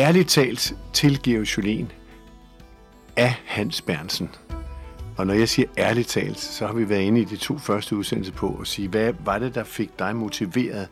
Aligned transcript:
ærligt 0.00 0.28
talt 0.28 0.74
til 0.92 1.20
Julien 1.26 1.92
af 3.16 3.34
Hans 3.44 3.82
Bernsen. 3.82 4.30
Og 5.16 5.26
når 5.26 5.34
jeg 5.34 5.48
siger 5.48 5.68
ærligt 5.78 6.08
talt, 6.08 6.38
så 6.38 6.66
har 6.66 6.74
vi 6.74 6.88
været 6.88 7.00
inde 7.00 7.20
i 7.20 7.24
de 7.24 7.36
to 7.36 7.58
første 7.58 7.96
udsendelser 7.96 8.32
på 8.32 8.58
at 8.60 8.66
sige, 8.66 8.88
hvad 8.88 9.12
var 9.24 9.38
det, 9.38 9.54
der 9.54 9.64
fik 9.64 9.98
dig 9.98 10.16
motiveret 10.16 10.88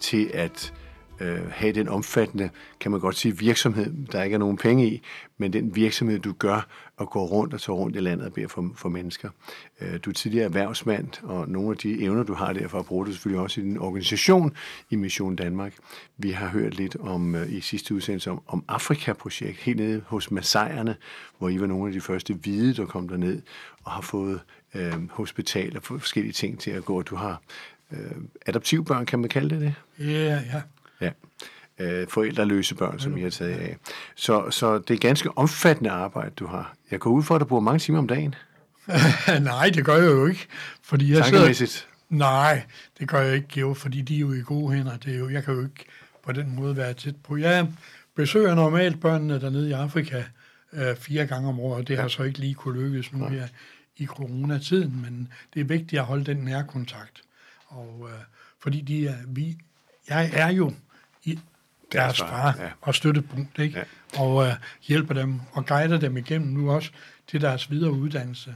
til 0.00 0.30
at 0.34 0.72
øh, 1.20 1.50
have 1.50 1.72
den 1.72 1.88
omfattende, 1.88 2.50
kan 2.80 2.90
man 2.90 3.00
godt 3.00 3.16
sige, 3.16 3.38
virksomhed, 3.38 4.06
der 4.12 4.22
ikke 4.22 4.34
er 4.34 4.38
nogen 4.38 4.56
penge 4.56 4.86
i, 4.86 5.02
men 5.38 5.52
den 5.52 5.76
virksomhed, 5.76 6.18
du 6.18 6.32
gør 6.32 6.66
og 6.96 7.10
går 7.10 7.26
rundt 7.26 7.54
og 7.54 7.60
tager 7.60 7.76
rundt 7.76 7.96
i 7.96 8.00
landet 8.00 8.26
og 8.26 8.32
beder 8.32 8.48
for, 8.48 8.70
for 8.74 8.88
mennesker. 8.88 9.30
Øh, 9.80 9.98
du 10.04 10.10
er 10.10 10.14
tidligere 10.14 10.44
erhvervsmand, 10.44 11.08
og 11.22 11.48
nogle 11.48 11.70
af 11.70 11.76
de 11.76 12.02
evner, 12.02 12.22
du 12.22 12.34
har 12.34 12.52
derfor, 12.52 12.82
bruger 12.82 13.04
du 13.04 13.12
selvfølgelig 13.12 13.42
også 13.42 13.60
i 13.60 13.64
din 13.64 13.78
organisation 13.78 14.56
i 14.90 14.96
Mission 14.96 15.36
Danmark. 15.36 15.74
Vi 16.18 16.30
har 16.30 16.48
hørt 16.48 16.74
lidt 16.74 16.96
om 17.00 17.34
øh, 17.34 17.52
i 17.52 17.60
sidste 17.60 17.94
udsendelse 17.94 18.30
om, 18.30 18.42
om 18.46 18.64
Afrika-projekt, 18.68 19.58
helt 19.58 19.78
nede 19.78 20.02
hos 20.06 20.30
Masajerne, 20.30 20.96
hvor 21.38 21.48
I 21.48 21.60
var 21.60 21.66
nogle 21.66 21.86
af 21.86 21.92
de 21.92 22.00
første 22.00 22.34
hvide, 22.34 22.74
der 22.74 22.86
kom 22.86 23.08
derned 23.08 23.42
og 23.84 23.92
har 23.92 24.02
fået 24.02 24.40
øh, 24.74 25.10
hospitaler 25.10 25.80
og 25.80 25.84
forskellige 26.00 26.32
ting 26.32 26.60
til 26.60 26.70
at 26.70 26.84
gå. 26.84 27.02
Du 27.02 27.16
har 27.16 27.42
øh, 27.92 27.98
adoptivbørn, 28.46 29.06
kan 29.06 29.18
man 29.18 29.28
kalde 29.28 29.50
det 29.50 29.60
det? 29.60 29.74
Ja, 30.06 30.40
ja. 30.52 30.62
Ja. 31.00 31.10
Øh, 31.78 32.08
forældreløse 32.08 32.74
børn, 32.74 32.98
som 32.98 33.16
I 33.16 33.22
har 33.22 33.30
taget 33.30 33.58
af. 33.58 33.76
Så, 34.14 34.50
så 34.50 34.78
det 34.78 34.94
er 34.94 34.98
ganske 34.98 35.38
omfattende 35.38 35.90
arbejde, 35.90 36.30
du 36.30 36.46
har. 36.46 36.74
Jeg 36.90 37.00
går 37.00 37.10
ud 37.10 37.22
for, 37.22 37.34
at 37.34 37.40
du 37.40 37.44
bruger 37.44 37.62
mange 37.62 37.78
timer 37.78 37.98
om 37.98 38.08
dagen. 38.08 38.34
Nej, 39.40 39.70
det 39.74 39.84
gør 39.84 39.96
jeg 39.96 40.06
jo 40.06 40.26
ikke. 40.26 40.46
Fordi 40.82 41.12
jeg 41.12 41.24
Tankemæssigt. 41.24 41.88
Nej, 42.08 42.62
det 42.98 43.08
gør 43.08 43.20
jeg 43.20 43.34
ikke, 43.34 43.60
jo, 43.60 43.74
fordi 43.74 44.00
de 44.00 44.16
er 44.16 44.20
jo 44.20 44.32
i 44.32 44.40
gode 44.40 44.74
hænder. 44.74 44.96
Det 44.96 45.14
er 45.14 45.18
jo, 45.18 45.28
jeg 45.28 45.44
kan 45.44 45.54
jo 45.54 45.62
ikke 45.62 45.84
på 46.24 46.32
den 46.32 46.56
måde 46.56 46.76
være 46.76 46.94
tæt 46.94 47.16
på. 47.16 47.36
Jeg 47.36 47.68
besøger 48.14 48.54
normalt 48.54 49.00
børnene 49.00 49.40
dernede 49.40 49.68
i 49.68 49.72
Afrika 49.72 50.24
øh, 50.72 50.96
fire 50.96 51.26
gange 51.26 51.48
om 51.48 51.60
året, 51.60 51.80
og 51.80 51.88
det 51.88 51.98
har 51.98 52.08
så 52.08 52.22
ikke 52.22 52.38
lige 52.38 52.54
kunne 52.54 52.82
lykkes 52.82 53.12
nu 53.12 53.28
her 53.28 53.48
i 53.96 54.06
coronatiden, 54.06 55.02
men 55.02 55.32
det 55.54 55.60
er 55.60 55.64
vigtigt 55.64 56.00
at 56.00 56.06
holde 56.06 56.24
den 56.24 56.36
nærkontakt. 56.36 57.22
Og 57.66 58.08
øh, 58.12 58.20
fordi 58.62 58.80
de 58.80 59.06
er, 59.06 59.16
vi, 59.26 59.56
jeg 60.08 60.30
er 60.32 60.48
jo 60.48 60.72
i 61.26 61.38
deres 61.92 62.18
far 62.18 62.54
ja. 62.58 62.68
og 62.80 62.94
støttepunkt, 62.94 63.58
ikke? 63.58 63.78
Ja. 63.78 64.20
og 64.20 64.46
øh, 64.46 64.52
hjælper 64.82 65.14
dem 65.14 65.40
og 65.52 65.66
guider 65.66 65.98
dem 65.98 66.16
igennem 66.16 66.48
nu 66.48 66.70
også 66.70 66.90
til 67.26 67.40
deres 67.40 67.70
videre 67.70 67.90
uddannelse. 67.92 68.54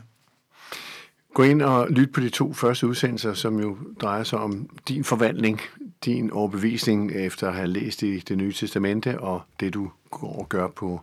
Gå 1.34 1.42
ind 1.42 1.62
og 1.62 1.90
lyt 1.90 2.12
på 2.12 2.20
de 2.20 2.28
to 2.28 2.52
første 2.52 2.86
udsendelser, 2.86 3.34
som 3.34 3.60
jo 3.60 3.78
drejer 4.00 4.24
sig 4.24 4.38
om 4.38 4.70
din 4.88 5.04
forvandling, 5.04 5.60
din 6.04 6.30
overbevisning 6.30 7.12
efter 7.12 7.48
at 7.48 7.54
have 7.54 7.66
læst 7.66 8.02
i 8.02 8.18
det 8.18 8.38
nye 8.38 8.52
testamente, 8.52 9.20
og 9.20 9.42
det 9.60 9.74
du 9.74 9.90
går 10.10 10.38
og 10.38 10.48
gør 10.48 10.68
på, 10.68 11.00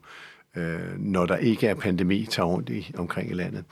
øh, 0.56 0.98
når 0.98 1.26
der 1.26 1.38
ikke 1.38 1.68
er 1.68 1.76
pandemi, 1.76 2.26
tager 2.26 2.48
rundt 2.48 2.70
i, 2.70 2.92
omkring 2.98 3.30
i 3.30 3.34
landet. 3.34 3.64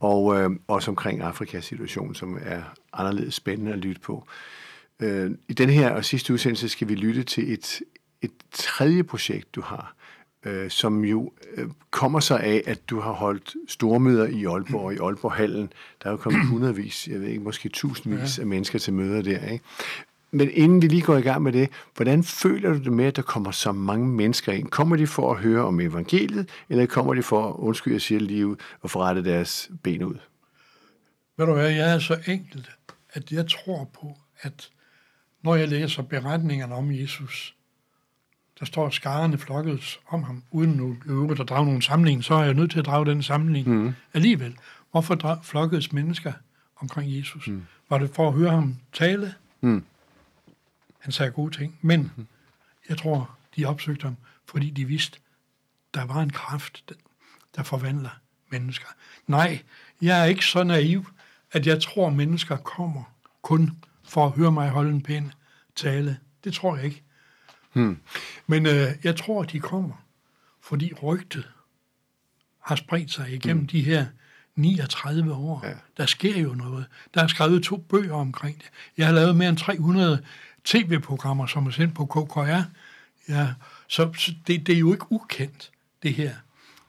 Og 0.00 0.40
øh, 0.40 0.50
også 0.68 0.90
omkring 0.90 1.20
Afrikas 1.20 1.64
situation, 1.64 2.14
som 2.14 2.38
er 2.42 2.62
anderledes 2.92 3.34
spændende 3.34 3.72
at 3.72 3.78
lytte 3.78 4.00
på. 4.00 4.26
Øh, 5.00 5.30
I 5.48 5.52
den 5.52 5.70
her 5.70 5.90
og 5.90 6.04
sidste 6.04 6.32
udsendelse 6.32 6.68
skal 6.68 6.88
vi 6.88 6.94
lytte 6.94 7.22
til 7.22 7.52
et, 7.52 7.80
et 8.22 8.30
tredje 8.52 9.04
projekt, 9.04 9.54
du 9.54 9.60
har, 9.60 9.96
øh, 10.44 10.70
som 10.70 11.04
jo 11.04 11.32
øh, 11.56 11.68
kommer 11.90 12.20
sig 12.20 12.40
af, 12.40 12.62
at 12.66 12.90
du 12.90 13.00
har 13.00 13.12
holdt 13.12 13.54
stormøder 13.68 14.26
i 14.26 14.44
Aalborg, 14.44 14.92
i 14.92 14.96
Aalborg-hallen. 14.96 15.72
Der 16.02 16.08
er 16.08 16.10
jo 16.10 16.16
kommet 16.16 16.46
hundredvis, 16.46 17.08
jeg 17.08 17.20
ved 17.20 17.28
ikke, 17.28 17.42
måske 17.42 17.68
tusindvis 17.68 18.38
ja. 18.38 18.42
af 18.42 18.46
mennesker 18.46 18.78
til 18.78 18.92
møder 18.92 19.22
der. 19.22 19.46
Ikke? 19.46 19.64
Men 20.30 20.50
inden 20.50 20.82
vi 20.82 20.88
lige 20.88 21.02
går 21.02 21.16
i 21.16 21.20
gang 21.20 21.42
med 21.42 21.52
det, 21.52 21.68
hvordan 21.94 22.24
føler 22.24 22.72
du 22.72 22.78
det 22.78 22.92
med, 22.92 23.04
at 23.04 23.16
der 23.16 23.22
kommer 23.22 23.50
så 23.50 23.72
mange 23.72 24.06
mennesker 24.08 24.52
ind? 24.52 24.68
Kommer 24.68 24.96
de 24.96 25.06
for 25.06 25.32
at 25.32 25.38
høre 25.38 25.64
om 25.64 25.80
evangeliet, 25.80 26.48
eller 26.68 26.86
kommer 26.86 27.14
de 27.14 27.22
for, 27.22 27.60
undskyld 27.60 27.92
jeg 27.92 28.00
siger 28.00 28.20
lige 28.20 28.46
ud, 28.46 28.56
og 28.80 28.90
forrette 28.90 29.24
deres 29.24 29.70
ben 29.82 30.02
ud? 30.02 30.14
Ved 31.38 31.46
du 31.46 31.52
hvad, 31.52 31.70
jeg 31.70 31.94
er 31.94 31.98
så 31.98 32.18
enkelt, 32.26 32.70
at 33.12 33.32
jeg 33.32 33.46
tror 33.48 33.90
på, 34.00 34.18
at 34.40 34.70
når 35.46 35.54
jeg 35.54 35.68
læser 35.68 36.02
beretningerne 36.02 36.74
om 36.74 36.92
Jesus, 36.92 37.54
der 38.58 38.66
står 38.66 38.90
skarerne 38.90 39.38
flokket 39.38 40.00
om 40.08 40.22
ham, 40.22 40.42
uden 40.50 41.02
øvrigt 41.06 41.40
at 41.40 41.48
drage 41.48 41.64
nogen 41.64 41.82
sammenligning, 41.82 42.24
så 42.24 42.34
er 42.34 42.44
jeg 42.44 42.54
nødt 42.54 42.70
til 42.70 42.78
at 42.78 42.86
drage 42.86 43.06
den 43.06 43.22
sammenligning 43.22 43.82
mm. 43.82 43.94
alligevel. 44.14 44.56
Hvorfor 44.90 45.40
flokkedes 45.42 45.92
mennesker 45.92 46.32
omkring 46.76 47.18
Jesus? 47.18 47.48
Mm. 47.48 47.66
Var 47.90 47.98
det 47.98 48.10
for 48.10 48.28
at 48.28 48.34
høre 48.34 48.50
ham 48.50 48.76
tale? 48.92 49.34
Mm. 49.60 49.84
Han 50.98 51.12
sagde 51.12 51.32
gode 51.32 51.56
ting, 51.56 51.78
men 51.80 52.12
mm. 52.16 52.26
jeg 52.88 52.98
tror, 52.98 53.36
de 53.56 53.64
opsøgte 53.64 54.02
ham, 54.04 54.16
fordi 54.46 54.70
de 54.70 54.84
vidste, 54.84 55.18
der 55.94 56.04
var 56.04 56.22
en 56.22 56.30
kraft, 56.30 56.92
der 57.56 57.62
forvandler 57.62 58.20
mennesker. 58.50 58.88
Nej, 59.26 59.62
jeg 60.02 60.20
er 60.20 60.24
ikke 60.24 60.44
så 60.44 60.64
naiv, 60.64 61.06
at 61.52 61.66
jeg 61.66 61.82
tror, 61.82 62.10
mennesker 62.10 62.56
kommer 62.56 63.02
kun 63.42 63.70
for 64.06 64.26
at 64.26 64.32
høre 64.32 64.52
mig 64.52 64.68
holde 64.68 64.90
en 64.90 65.02
pæn 65.02 65.32
tale. 65.76 66.18
Det 66.44 66.54
tror 66.54 66.76
jeg 66.76 66.84
ikke. 66.84 67.02
Hmm. 67.72 67.98
Men 68.46 68.66
øh, 68.66 68.88
jeg 69.04 69.16
tror, 69.16 69.42
at 69.42 69.52
de 69.52 69.60
kommer, 69.60 70.04
fordi 70.62 70.92
rygtet 71.02 71.50
har 72.60 72.76
spredt 72.76 73.12
sig 73.12 73.32
igennem 73.32 73.58
hmm. 73.58 73.66
de 73.66 73.82
her 73.82 74.06
39 74.56 75.32
år. 75.34 75.62
Ja. 75.64 75.72
Der 75.96 76.06
sker 76.06 76.38
jo 76.38 76.54
noget. 76.54 76.86
Der 77.14 77.22
er 77.22 77.26
skrevet 77.26 77.62
to 77.62 77.76
bøger 77.76 78.14
omkring 78.14 78.58
det. 78.58 78.66
Jeg 78.96 79.06
har 79.06 79.14
lavet 79.14 79.36
mere 79.36 79.48
end 79.48 79.58
300 79.58 80.22
tv-programmer, 80.64 81.46
som 81.46 81.66
er 81.66 81.70
sendt 81.70 81.94
på 81.94 82.06
KKR. 82.06 82.62
Ja, 83.28 83.48
så, 83.88 84.12
så 84.12 84.34
det, 84.46 84.66
det 84.66 84.74
er 84.74 84.78
jo 84.78 84.92
ikke 84.92 85.06
ukendt, 85.10 85.70
det 86.02 86.14
her. 86.14 86.34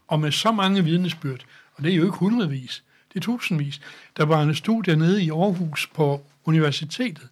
Og 0.07 0.19
med 0.19 0.31
så 0.31 0.51
mange 0.51 0.83
vidnesbyrd, 0.83 1.45
og 1.73 1.83
det 1.83 1.91
er 1.91 1.95
jo 1.95 2.05
ikke 2.05 2.17
hundredvis, 2.17 2.83
det 3.13 3.19
er 3.19 3.23
tusindvis. 3.23 3.81
Der 4.17 4.25
var 4.25 4.41
en 4.41 4.55
studie 4.55 4.95
nede 4.95 5.23
i 5.23 5.29
Aarhus 5.29 5.87
på 5.87 6.25
universitetet. 6.47 7.29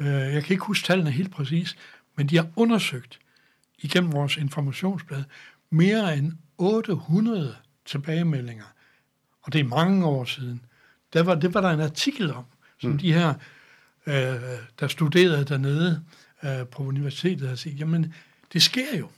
Øh, 0.00 0.06
jeg 0.06 0.44
kan 0.44 0.52
ikke 0.52 0.64
huske 0.64 0.86
tallene 0.86 1.10
helt 1.10 1.30
præcis, 1.30 1.76
men 2.16 2.26
de 2.26 2.36
har 2.36 2.48
undersøgt 2.56 3.18
igennem 3.78 4.12
vores 4.12 4.36
informationsblad 4.36 5.24
mere 5.70 6.16
end 6.16 6.32
800 6.58 7.56
tilbagemeldinger. 7.84 8.64
Og 9.42 9.52
det 9.52 9.60
er 9.60 9.64
mange 9.64 10.06
år 10.06 10.24
siden. 10.24 10.60
Der 11.12 11.22
var, 11.22 11.34
det 11.34 11.54
var 11.54 11.60
der 11.60 11.70
en 11.70 11.80
artikel 11.80 12.32
om, 12.32 12.44
som 12.80 12.90
mm. 12.90 12.98
de 12.98 13.12
her, 13.12 13.34
øh, 14.06 14.14
der 14.80 14.88
studerede 14.88 15.44
dernede 15.44 16.04
øh, 16.44 16.66
på 16.66 16.82
universitetet, 16.82 17.48
har 17.48 17.56
sagt, 17.56 17.80
jamen, 17.80 18.14
det 18.52 18.62
sker 18.62 18.98
jo. 18.98 19.08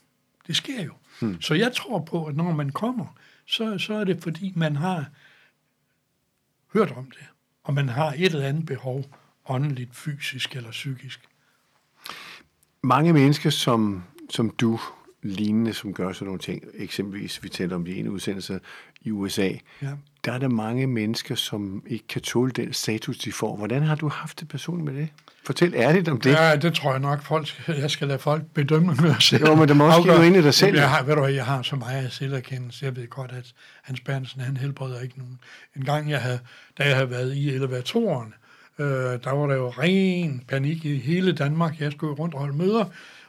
Det 0.47 0.57
sker 0.57 0.85
jo. 0.85 0.95
Mm. 1.21 1.41
Så 1.41 1.55
jeg 1.55 1.73
tror 1.73 1.99
på, 1.99 2.27
at 2.27 2.37
når 2.37 2.53
man 2.53 2.71
kommer, 2.71 3.17
så, 3.47 3.79
så 3.79 3.95
er 3.95 4.05
det 4.05 4.23
fordi, 4.23 4.53
man 4.57 4.77
har 4.77 5.07
hørt 6.73 6.93
om 6.93 7.11
det, 7.11 7.27
og 7.65 7.75
man 7.75 7.89
har 7.89 8.13
et 8.13 8.25
eller 8.25 8.47
andet 8.47 8.67
behov, 8.67 9.05
åndeligt, 9.49 9.97
fysisk 9.97 10.57
eller 10.57 10.71
psykisk. 10.71 11.21
Mange 12.83 13.13
mennesker, 13.13 13.51
som, 13.51 14.05
som 14.31 14.51
du, 14.51 14.81
lignende, 15.23 15.75
som 15.75 15.95
gør 15.95 16.13
sådan 16.13 16.27
nogle 16.27 16.41
ting, 16.41 16.63
eksempelvis, 16.75 17.43
vi 17.43 17.49
taler 17.49 17.77
om 17.77 17.85
de 17.85 17.97
ene 17.97 18.11
udsendelser 18.11 18.59
i 19.01 19.11
USA, 19.11 19.51
ja. 19.83 19.89
der 20.25 20.33
er 20.33 20.39
der 20.39 20.49
mange 20.49 20.87
mennesker, 20.87 21.35
som 21.35 21.83
ikke 21.87 22.07
kan 22.07 22.23
tåle 22.23 22.51
den 22.51 22.73
status, 22.73 23.19
de 23.19 23.33
får. 23.33 23.57
Hvordan 23.57 23.83
har 23.83 23.95
du 23.95 24.09
haft 24.09 24.41
det 24.41 24.49
personligt 24.49 24.95
med 24.95 25.03
det? 25.03 25.09
Fortæl 25.47 25.75
ærligt 25.75 26.09
om 26.09 26.21
det. 26.21 26.31
Ja, 26.31 26.57
det 26.57 26.75
tror 26.75 26.91
jeg 26.91 27.01
nok, 27.01 27.23
folk, 27.23 27.69
jeg 27.69 27.91
skal 27.91 28.09
lade 28.09 28.19
folk 28.19 28.43
bedømme 28.55 28.95
med 29.03 29.15
selv. 29.21 29.47
Jo, 29.47 29.55
men 29.55 29.69
det 29.69 29.77
må 29.77 29.87
også 29.87 30.03
give 30.03 30.27
ind 30.27 30.37
i 30.37 30.43
dig 30.43 30.55
selv. 30.55 30.77
Jeg 30.77 30.91
har, 30.91 31.03
ved 31.03 31.15
du 31.15 31.21
hvad, 31.21 31.33
jeg 31.33 31.45
har 31.45 31.63
så 31.63 31.77
meget 31.77 32.13
selverkendelse. 32.13 32.85
Jeg 32.85 32.97
ved 32.97 33.09
godt, 33.09 33.33
at 33.33 33.53
Hans 33.83 34.01
Bernsen, 34.01 34.41
han 34.41 34.57
helbreder 34.57 35.01
ikke 35.01 35.19
nogen. 35.19 35.39
En 35.77 35.85
gang, 35.85 36.11
jeg 36.11 36.21
havde, 36.21 36.41
da 36.79 36.85
jeg 36.85 36.95
havde 36.95 37.11
været 37.11 37.37
i 37.37 37.51
elevatoren, 37.51 38.29
øh, 38.29 38.48
der 38.79 39.31
var 39.31 39.47
der 39.47 39.55
jo 39.55 39.69
ren 39.69 40.45
panik 40.49 40.85
i 40.85 40.97
hele 40.97 41.33
Danmark. 41.33 41.81
Jeg 41.81 41.93
skulle 41.93 42.15
rundt 42.15 42.35
og 42.35 42.41
holde 42.41 42.57
møder, 42.57 42.85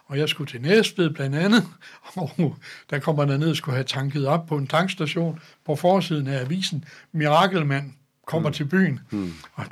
og 0.06 0.18
jeg 0.18 0.30
skulle 0.30 0.52
til 0.52 0.62
Næstved 0.62 1.10
blandt 1.10 1.36
andet, 1.36 1.64
og 2.16 2.56
der 2.90 3.00
kommer 3.00 3.26
der 3.26 3.38
ned 3.38 3.50
og 3.50 3.56
skulle 3.56 3.76
have 3.76 3.86
tanket 3.86 4.28
op 4.28 4.46
på 4.46 4.58
en 4.58 4.68
tankstation 4.68 5.40
på 5.66 5.76
forsiden 5.76 6.28
af 6.28 6.40
avisen. 6.42 6.86
Mirakelmand 7.12 7.92
kommer 8.26 8.50
mm. 8.50 8.54
til 8.54 8.66
byen. 8.66 9.00
Mm. 9.10 9.34
Og 9.54 9.66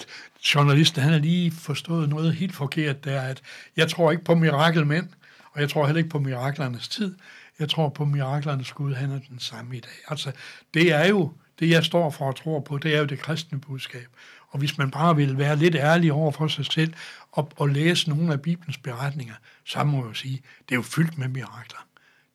journalisten, 0.55 1.01
han 1.01 1.11
har 1.11 1.19
lige 1.19 1.51
forstået 1.51 2.09
noget 2.09 2.33
helt 2.33 2.55
forkert 2.55 3.03
der, 3.03 3.21
at 3.21 3.41
jeg 3.77 3.89
tror 3.89 4.11
ikke 4.11 4.23
på 4.23 4.35
mirakelmænd, 4.35 5.07
og 5.51 5.61
jeg 5.61 5.69
tror 5.69 5.85
heller 5.85 5.97
ikke 5.97 6.09
på 6.09 6.19
miraklernes 6.19 6.87
tid. 6.87 7.15
Jeg 7.59 7.69
tror 7.69 7.89
på 7.89 8.05
miraklernes 8.05 8.71
Gud, 8.71 8.93
han 8.93 9.11
er 9.11 9.19
den 9.29 9.39
samme 9.39 9.77
i 9.77 9.79
dag. 9.79 9.91
Altså, 10.07 10.31
det 10.73 10.93
er 10.93 11.07
jo 11.07 11.31
det, 11.59 11.69
jeg 11.69 11.83
står 11.83 12.09
for 12.09 12.27
og 12.27 12.35
tror 12.35 12.59
på, 12.59 12.77
det 12.77 12.95
er 12.95 12.99
jo 12.99 13.05
det 13.05 13.19
kristne 13.19 13.59
budskab. 13.59 14.07
Og 14.47 14.59
hvis 14.59 14.77
man 14.77 14.91
bare 14.91 15.15
vil 15.15 15.37
være 15.37 15.55
lidt 15.55 15.75
ærlig 15.75 16.13
over 16.13 16.31
for 16.31 16.47
sig 16.47 16.65
selv 16.65 16.93
og, 17.31 17.51
og 17.55 17.69
læse 17.69 18.09
nogle 18.09 18.33
af 18.33 18.41
Bibelens 18.41 18.77
beretninger, 18.77 19.33
så 19.65 19.83
må 19.83 19.97
jeg 19.97 20.05
jo 20.05 20.13
sige, 20.13 20.41
det 20.69 20.71
er 20.71 20.75
jo 20.75 20.81
fyldt 20.81 21.17
med 21.17 21.27
mirakler. 21.27 21.87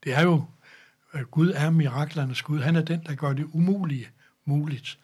Det 0.05 0.15
er 0.15 0.23
jo, 0.23 0.45
Gud 1.31 1.53
er 1.55 1.71
miraklernes 1.71 2.43
Gud. 2.43 2.61
Han 2.61 2.77
er 2.77 2.83
den, 2.83 3.03
der 3.07 3.15
gør 3.15 3.33
det 3.33 3.47
umulige 3.53 4.09
muligt. 4.45 4.99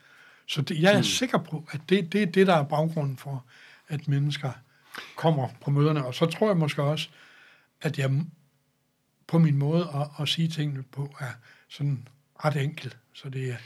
Så 0.46 0.62
det, 0.62 0.82
jeg 0.82 0.92
er 0.92 0.98
mm. 0.98 1.04
sikker 1.04 1.38
på, 1.38 1.64
at 1.70 1.80
det, 1.88 2.12
det 2.12 2.22
er 2.22 2.26
det, 2.26 2.46
der 2.46 2.54
er 2.54 2.62
baggrunden 2.62 3.16
for, 3.16 3.44
at 3.88 4.08
mennesker 4.08 4.52
kommer 5.16 5.48
på 5.60 5.70
møderne. 5.70 6.06
Og 6.06 6.14
så 6.14 6.26
tror 6.26 6.46
jeg 6.46 6.56
måske 6.56 6.82
også, 6.82 7.08
at 7.80 7.98
jeg 7.98 8.10
på 9.26 9.38
min 9.38 9.56
måde 9.56 9.90
at, 9.94 10.22
at 10.22 10.28
sige 10.28 10.48
tingene 10.48 10.82
på 10.82 11.16
er 11.20 11.32
sådan 11.68 12.08
ret 12.44 12.56
enkel, 12.56 12.94
så 13.12 13.28
det 13.28 13.50
er 13.50 13.56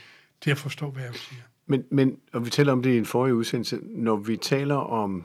til 0.41 0.51
at 0.51 0.57
forstå, 0.57 0.91
hvad 0.91 1.03
jeg 1.03 1.15
siger. 1.15 1.41
Men, 1.65 1.83
men, 1.89 2.17
og 2.33 2.45
vi 2.45 2.49
taler 2.49 2.71
om 2.71 2.83
det 2.83 2.89
i 2.89 2.97
en 2.97 3.05
forrige 3.05 3.35
udsendelse, 3.35 3.79
når 3.83 4.15
vi 4.15 4.37
taler 4.37 4.75
om 4.75 5.23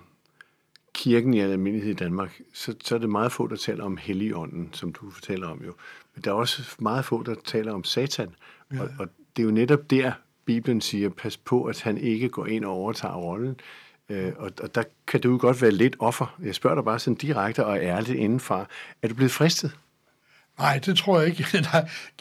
kirken 0.95 1.35
i 1.35 1.41
almindelighed 1.41 1.91
i 1.91 1.97
Danmark, 1.97 2.41
så, 2.55 2.75
så 2.85 2.95
er 2.95 2.99
det 2.99 3.11
meget 3.11 3.33
få, 3.33 3.47
der 3.47 3.57
taler 3.57 3.85
om 3.85 3.97
Helligånden, 3.97 4.69
som 4.73 4.93
du 4.93 5.11
fortæller 5.11 5.49
om 5.49 5.63
jo. 5.67 5.75
Men 6.15 6.25
der 6.25 6.31
er 6.31 6.35
også 6.35 6.63
meget 6.79 7.05
få, 7.05 7.23
der 7.23 7.35
taler 7.45 7.73
om 7.73 7.85
Satan. 7.85 8.29
Ja. 8.73 8.83
Og, 8.83 8.89
og 8.99 9.09
det 9.37 9.43
er 9.43 9.45
jo 9.45 9.53
netop 9.53 9.91
der, 9.91 10.13
Bibelen 10.45 10.81
siger, 10.81 11.09
pas 11.09 11.37
på, 11.37 11.65
at 11.65 11.81
han 11.81 11.99
ikke 11.99 12.29
går 12.29 12.47
ind 12.47 12.65
og 12.65 12.73
overtager 12.73 13.15
rollen. 13.15 13.61
Øh, 14.09 14.33
og, 14.37 14.51
og 14.63 14.75
der 14.75 14.83
kan 15.07 15.21
du 15.21 15.31
jo 15.31 15.39
godt 15.41 15.63
være 15.63 15.71
lidt 15.71 15.97
offer. 15.99 16.37
Jeg 16.43 16.55
spørger 16.55 16.75
dig 16.75 16.85
bare 16.85 16.99
sådan 16.99 17.15
direkte 17.15 17.67
og 17.67 17.79
ærligt 17.79 18.19
indenfra. 18.19 18.67
Er 19.03 19.09
du 19.09 19.15
blevet 19.15 19.33
fristet? 19.33 19.77
Nej, 20.59 20.79
det 20.79 20.99
tror 20.99 21.21
jeg 21.21 21.29
ikke. 21.29 21.45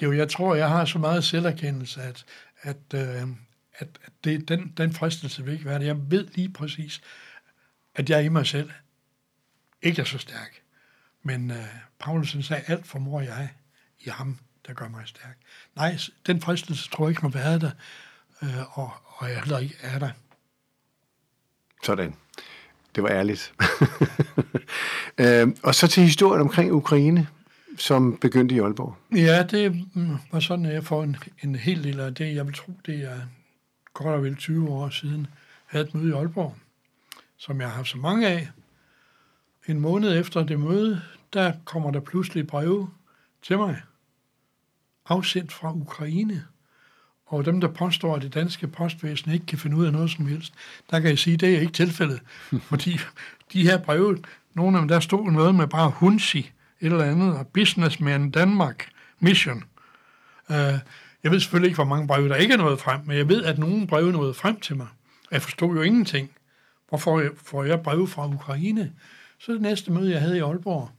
Nej, 0.02 0.18
jeg 0.18 0.30
tror, 0.30 0.56
jeg 0.56 0.70
har 0.70 0.86
så 0.86 1.00
meget 1.00 1.24
selverkendelse, 1.24 2.02
at, 2.02 2.26
at, 2.62 2.94
øh, 2.96 3.28
at, 3.78 3.88
at 4.04 4.14
det, 4.24 4.50
den, 4.50 4.74
den 4.78 4.94
fristelse 4.94 5.44
vil 5.44 5.54
ikke 5.54 5.66
være 5.66 5.80
det. 5.80 5.86
Jeg 5.86 6.12
ved 6.12 6.28
lige 6.28 6.50
præcis, 6.50 7.02
at 7.96 8.10
jeg 8.10 8.26
i 8.26 8.30
mig 8.30 8.48
selv 8.48 8.72
ikke 9.82 10.02
er 10.02 10.06
så 10.06 10.18
stærk. 10.18 10.62
Men 11.24 11.52
øh, 11.52 11.66
Paulus 12.00 12.38
sagde, 12.42 12.64
alt 12.68 12.88
formår 12.88 13.22
jeg 13.22 13.50
i 14.00 14.10
ham, 14.10 14.38
der 14.68 14.74
gør 14.74 14.88
mig 14.88 15.02
stærk. 15.06 15.38
Nej, 15.76 15.98
den 16.28 16.42
fristelse 16.42 16.90
tror 16.90 17.06
jeg 17.06 17.10
ikke 17.10 17.22
har 17.22 17.30
været 17.30 17.62
der, 17.62 17.72
øh, 18.44 18.80
og, 18.80 18.92
og 19.06 19.30
jeg 19.30 19.40
heller 19.40 19.60
ikke 19.60 19.76
er 19.82 20.00
der. 20.00 20.10
Sådan. 21.84 22.14
Det 22.96 23.04
var 23.04 23.10
ærligt. 23.10 23.54
øh, 25.24 25.48
og 25.64 25.76
så 25.76 25.88
til 25.88 26.04
historien 26.04 26.42
omkring 26.42 26.72
Ukraine, 26.72 27.28
som 27.78 28.18
begyndte 28.18 28.56
i 28.56 28.60
Aalborg. 28.60 28.96
Ja, 29.16 29.44
det 29.44 29.86
var 30.32 30.40
sådan, 30.40 30.66
at 30.66 30.74
jeg 30.74 30.84
for 30.84 31.04
en, 31.04 31.18
en 31.44 31.56
hel 31.56 31.84
del 31.84 32.00
af 32.00 32.16
det, 32.16 32.36
jeg 32.36 32.46
vil 32.46 32.54
tro, 32.54 32.74
det 32.86 33.04
er 33.04 33.22
godt 33.98 34.16
og 34.16 34.24
vel 34.24 34.36
20 34.36 34.70
år 34.70 34.90
siden, 34.90 35.28
havde 35.66 35.86
et 35.86 35.96
møde 35.96 36.10
i 36.10 36.12
Aalborg, 36.12 36.56
som 37.38 37.62
jeg 37.62 37.70
har 37.70 37.76
haft 37.76 37.88
så 37.88 37.98
mange 37.98 38.28
af. 38.28 38.50
En 39.68 39.80
måned 39.80 40.20
efter 40.20 40.44
det 40.44 40.60
møde, 40.60 41.02
der 41.34 41.54
kommer 41.66 41.92
der 41.92 42.00
pludselig 42.00 42.48
breve 42.48 42.90
til 43.42 43.58
mig, 43.58 43.82
afsendt 45.06 45.54
fra 45.54 45.74
Ukraine. 45.74 46.46
Og 47.26 47.46
dem, 47.46 47.62
der 47.62 47.68
påstår, 47.68 48.16
at 48.16 48.22
det 48.22 48.34
danske 48.34 48.68
postvæsen 48.68 49.32
ikke 49.32 49.46
kan 49.46 49.58
finde 49.58 49.78
ud 49.78 49.86
af 49.86 49.92
noget 49.92 50.12
som 50.12 50.26
helst, 50.26 50.54
der 50.92 51.00
kan 51.00 51.10
jeg 51.10 51.20
sige, 51.20 51.34
at 51.34 51.40
det 51.40 51.56
er 51.56 51.60
ikke 51.60 51.74
tilfældet. 51.74 52.22
Fordi 52.70 53.00
de 53.54 53.64
her 53.64 53.78
breve, 53.78 54.24
nogle 54.54 54.78
af 54.78 54.82
dem, 54.82 54.88
der 54.88 55.00
stod 55.00 55.32
noget 55.32 55.56
med 55.56 55.68
bare 55.68 55.90
Hunsi, 55.90 56.40
et 56.40 56.92
eller 56.92 57.04
andet, 57.04 57.38
og 57.38 57.48
Businessman 57.48 58.32
Danmark 58.32 58.90
Mission. 59.20 59.64
Uh, 60.50 60.56
jeg 61.28 61.32
ved 61.32 61.40
selvfølgelig 61.40 61.68
ikke, 61.68 61.76
hvor 61.76 61.86
mange 61.96 62.08
breve 62.08 62.30
der 62.30 62.36
ikke 62.36 62.54
er 62.54 62.58
nået 62.58 62.80
frem, 62.80 63.02
men 63.06 63.18
jeg 63.18 63.30
ved, 63.30 63.44
at 63.44 63.58
nogle 63.58 63.88
breve 63.88 64.12
nåede 64.12 64.34
frem 64.34 64.60
til 64.60 64.76
mig. 64.76 64.88
Jeg 65.32 65.42
forstod 65.42 65.76
jo 65.76 65.82
ingenting. 65.82 66.32
Hvorfor 66.90 67.24
får 67.36 67.64
jeg 67.64 67.84
breve 67.84 68.08
fra 68.08 68.28
Ukraine? 68.28 68.94
Så 69.40 69.52
det 69.52 69.62
næste 69.62 69.92
møde, 69.92 70.12
jeg 70.12 70.22
havde 70.22 70.38
i 70.38 70.40
Aalborg, 70.40 70.92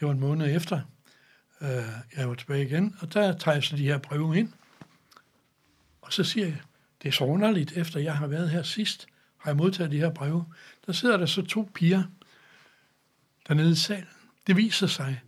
det 0.00 0.06
var 0.06 0.12
en 0.12 0.20
måned 0.20 0.56
efter, 0.56 0.80
øh, 1.60 1.68
jeg 2.16 2.28
var 2.28 2.34
tilbage 2.34 2.64
igen, 2.66 2.96
og 3.00 3.14
der 3.14 3.38
tager 3.38 3.54
jeg 3.54 3.62
så 3.64 3.76
de 3.76 3.84
her 3.84 3.98
breve 3.98 4.38
ind, 4.38 4.52
og 6.02 6.12
så 6.12 6.24
siger 6.24 6.46
jeg, 6.46 6.60
det 7.02 7.08
er 7.08 7.12
så 7.12 7.24
underligt, 7.24 7.72
efter 7.72 8.00
jeg 8.00 8.16
har 8.16 8.26
været 8.26 8.50
her 8.50 8.62
sidst, 8.62 9.06
har 9.36 9.50
jeg 9.50 9.56
modtaget 9.56 9.90
de 9.92 9.98
her 9.98 10.10
breve. 10.10 10.44
Der 10.86 10.92
sidder 10.92 11.16
der 11.16 11.26
så 11.26 11.42
to 11.42 11.70
piger 11.74 12.02
dernede 13.48 13.72
i 13.72 13.74
salen. 13.74 14.08
Det 14.46 14.56
viser 14.56 14.86
sig, 14.86 15.20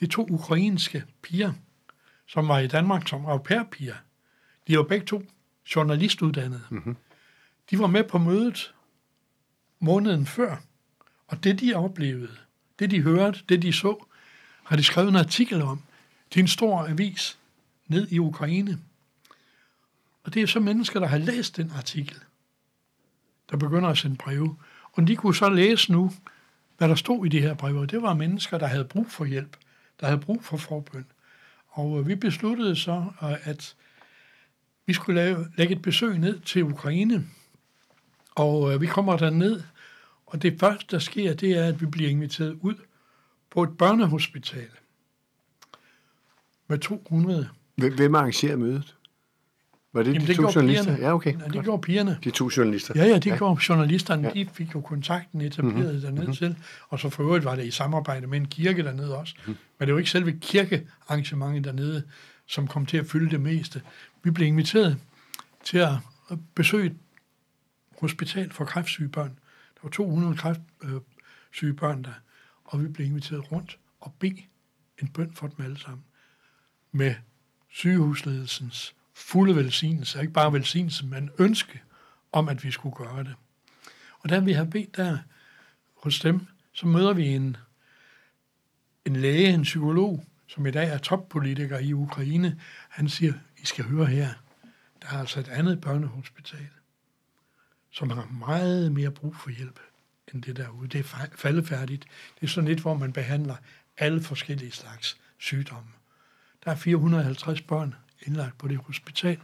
det 0.00 0.06
er 0.06 0.10
to 0.10 0.26
ukrainske 0.30 1.04
piger, 1.22 1.52
som 2.26 2.48
var 2.48 2.58
i 2.58 2.66
Danmark 2.66 3.08
som 3.08 3.26
au 3.26 3.38
pair-piger. 3.38 3.94
De 4.68 4.76
var 4.76 4.82
begge 4.82 5.06
to 5.06 5.22
journalistuddannede. 5.76 6.62
Mm-hmm. 6.70 6.96
De 7.70 7.78
var 7.78 7.86
med 7.86 8.04
på 8.04 8.18
mødet 8.18 8.74
måneden 9.78 10.26
før, 10.26 10.56
og 11.26 11.44
det 11.44 11.60
de 11.60 11.74
oplevede, 11.74 12.36
det 12.78 12.90
de 12.90 13.02
hørte, 13.02 13.40
det 13.48 13.62
de 13.62 13.72
så, 13.72 14.04
har 14.64 14.76
de 14.76 14.82
skrevet 14.82 15.08
en 15.08 15.16
artikel 15.16 15.62
om 15.62 15.82
til 16.30 16.40
en 16.40 16.48
stor 16.48 16.88
avis 16.88 17.38
ned 17.86 18.08
i 18.10 18.18
Ukraine. 18.18 18.78
Og 20.24 20.34
det 20.34 20.42
er 20.42 20.46
så 20.46 20.60
mennesker, 20.60 21.00
der 21.00 21.06
har 21.06 21.18
læst 21.18 21.56
den 21.56 21.72
artikel, 21.76 22.18
der 23.50 23.56
begynder 23.56 23.88
at 23.88 23.98
sende 23.98 24.16
breve. 24.16 24.56
Og 24.92 25.08
de 25.08 25.16
kunne 25.16 25.34
så 25.34 25.48
læse 25.48 25.92
nu, 25.92 26.12
hvad 26.78 26.88
der 26.88 26.94
stod 26.94 27.26
i 27.26 27.28
de 27.28 27.40
her 27.40 27.54
breve. 27.54 27.86
Det 27.86 28.02
var 28.02 28.14
mennesker, 28.14 28.58
der 28.58 28.66
havde 28.66 28.84
brug 28.84 29.10
for 29.10 29.24
hjælp, 29.24 29.56
der 30.00 30.06
havde 30.06 30.20
brug 30.20 30.44
for 30.44 30.56
forbøn. 30.56 31.06
Og 31.76 31.98
øh, 31.98 32.08
vi 32.08 32.14
besluttede 32.14 32.76
så, 32.76 33.04
øh, 33.22 33.48
at 33.48 33.76
vi 34.86 34.92
skulle 34.92 35.20
lave, 35.20 35.46
lægge 35.56 35.74
et 35.74 35.82
besøg 35.82 36.18
ned 36.18 36.40
til 36.40 36.62
Ukraine. 36.62 37.26
Og 38.34 38.74
øh, 38.74 38.80
vi 38.80 38.86
kommer 38.86 39.16
der 39.16 39.30
ned, 39.30 39.62
og 40.26 40.42
det 40.42 40.60
første, 40.60 40.86
der 40.90 40.98
sker, 40.98 41.34
det 41.34 41.58
er, 41.58 41.64
at 41.64 41.80
vi 41.80 41.86
bliver 41.86 42.10
inviteret 42.10 42.58
ud 42.60 42.74
på 43.50 43.62
et 43.62 43.78
børnehospital 43.78 44.68
med 46.68 46.78
200. 46.78 47.48
Hvem 47.74 48.14
arrangerer 48.14 48.56
mødet? 48.56 48.96
Var 49.96 50.02
det 50.02 50.14
Jamen, 50.14 50.22
de 50.22 50.26
det 50.26 50.36
to 50.36 50.42
journalister? 50.42 50.84
pigerne. 50.84 51.06
Ja, 51.06 51.14
okay. 51.14 51.32
Ja, 51.40 51.48
det 51.48 51.64
gjorde 51.64 51.82
pigerne. 51.82 52.18
De 52.24 52.30
to 52.30 52.50
journalister. 52.56 52.94
Ja, 52.96 53.04
ja, 53.04 53.18
de 53.18 53.28
Ja. 53.28 53.36
gjorde 53.36 53.60
journalisterne. 53.68 54.28
Ja. 54.28 54.34
De 54.34 54.48
fik 54.52 54.74
jo 54.74 54.80
kontakten 54.80 55.40
etableret 55.40 55.76
mm-hmm. 55.76 56.00
dernede 56.00 56.20
mm-hmm. 56.20 56.34
til. 56.34 56.56
Og 56.88 57.00
så 57.00 57.10
for 57.10 57.22
øvrigt 57.22 57.44
var 57.44 57.56
det 57.56 57.64
i 57.64 57.70
samarbejde 57.70 58.26
med 58.26 58.38
en 58.38 58.46
kirke 58.46 58.82
dernede 58.82 59.18
også. 59.18 59.34
Mm. 59.46 59.56
Men 59.78 59.86
det 59.86 59.94
var 59.94 59.98
ikke 59.98 60.10
selve 60.10 60.38
kirkearrangementet 60.40 61.64
dernede, 61.64 62.02
som 62.46 62.66
kom 62.66 62.86
til 62.86 62.96
at 62.96 63.06
fylde 63.06 63.30
det 63.30 63.40
meste. 63.40 63.82
Vi 64.22 64.30
blev 64.30 64.46
inviteret 64.46 64.98
til 65.64 65.78
at 65.78 65.92
besøge 66.54 66.86
et 66.86 66.96
hospital 68.00 68.52
for 68.52 68.64
kræftsyge 68.64 69.08
børn. 69.08 69.38
Der 69.74 69.80
var 69.82 69.90
200 69.90 70.36
kræftsyge 70.36 71.74
børn 71.74 72.04
der. 72.04 72.12
Og 72.64 72.82
vi 72.82 72.88
blev 72.88 73.06
inviteret 73.06 73.52
rundt 73.52 73.78
og 74.00 74.14
bede 74.18 74.42
en 75.02 75.08
bøn 75.08 75.32
for 75.34 75.46
dem 75.46 75.64
alle 75.64 75.78
sammen. 75.80 76.04
Med 76.92 77.14
sygehusledelsens 77.68 78.95
fulde 79.16 79.56
velsignelse, 79.56 80.20
ikke 80.20 80.32
bare 80.32 80.52
velsignelse, 80.52 81.06
men 81.06 81.30
ønske 81.38 81.82
om, 82.32 82.48
at 82.48 82.64
vi 82.64 82.70
skulle 82.70 82.96
gøre 82.96 83.24
det. 83.24 83.34
Og 84.20 84.28
da 84.28 84.38
vi 84.38 84.52
har 84.52 84.64
bedt 84.64 84.96
der 84.96 85.18
hos 85.96 86.20
dem, 86.20 86.46
så 86.72 86.86
møder 86.86 87.12
vi 87.12 87.26
en, 87.26 87.56
en 89.04 89.16
læge, 89.16 89.48
en 89.48 89.62
psykolog, 89.62 90.24
som 90.46 90.66
i 90.66 90.70
dag 90.70 90.88
er 90.88 90.98
toppolitiker 90.98 91.78
i 91.78 91.92
Ukraine. 91.92 92.60
Han 92.88 93.08
siger, 93.08 93.32
I 93.62 93.66
skal 93.66 93.84
høre 93.84 94.06
her, 94.06 94.28
der 95.02 95.08
er 95.08 95.18
altså 95.18 95.40
et 95.40 95.48
andet 95.48 95.80
børnehospital, 95.80 96.68
som 97.90 98.10
har 98.10 98.28
meget 98.46 98.92
mere 98.92 99.10
brug 99.10 99.36
for 99.36 99.50
hjælp 99.50 99.80
end 100.34 100.42
det 100.42 100.56
derude. 100.56 100.88
Det 100.88 100.98
er 100.98 101.28
faldefærdigt. 101.34 102.06
Det 102.40 102.46
er 102.46 102.50
sådan 102.50 102.68
lidt, 102.68 102.80
hvor 102.80 102.94
man 102.94 103.12
behandler 103.12 103.56
alle 103.98 104.22
forskellige 104.22 104.72
slags 104.72 105.16
sygdomme. 105.38 105.90
Der 106.64 106.70
er 106.70 106.76
450 106.76 107.60
børn 107.60 107.94
indlagt 108.26 108.58
på 108.58 108.68
det 108.68 108.76
hospital. 108.76 109.40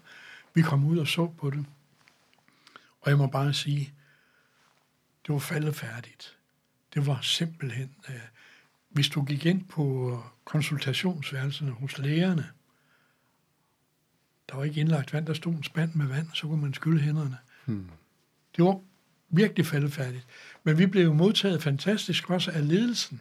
Vi 0.54 0.62
kom 0.62 0.84
ud 0.84 0.98
og 0.98 1.08
så 1.08 1.26
på 1.26 1.50
det. 1.50 1.66
Og 3.00 3.10
jeg 3.10 3.18
må 3.18 3.26
bare 3.26 3.52
sige, 3.52 3.92
det 5.26 5.32
var 5.32 5.38
faldefærdigt. 5.38 6.36
Det 6.94 7.06
var 7.06 7.20
simpelthen, 7.20 7.94
øh, 8.08 8.14
hvis 8.88 9.08
du 9.08 9.24
gik 9.24 9.46
ind 9.46 9.64
på 9.64 10.18
konsultationsværelserne 10.44 11.70
hos 11.70 11.98
lægerne, 11.98 12.50
der 14.48 14.56
var 14.56 14.64
ikke 14.64 14.80
indlagt 14.80 15.12
vand, 15.12 15.26
der 15.26 15.34
stod 15.34 15.52
en 15.52 15.62
spand 15.62 15.94
med 15.94 16.06
vand, 16.06 16.28
så 16.34 16.46
kunne 16.46 16.62
man 16.62 16.74
skylle 16.74 17.00
hænderne. 17.00 17.38
Hmm. 17.64 17.90
Det 18.56 18.64
var 18.64 18.80
virkelig 19.28 19.66
faldefærdigt. 19.66 20.26
Men 20.64 20.78
vi 20.78 20.86
blev 20.86 21.14
modtaget 21.14 21.62
fantastisk 21.62 22.30
også 22.30 22.50
af 22.50 22.68
ledelsen, 22.68 23.20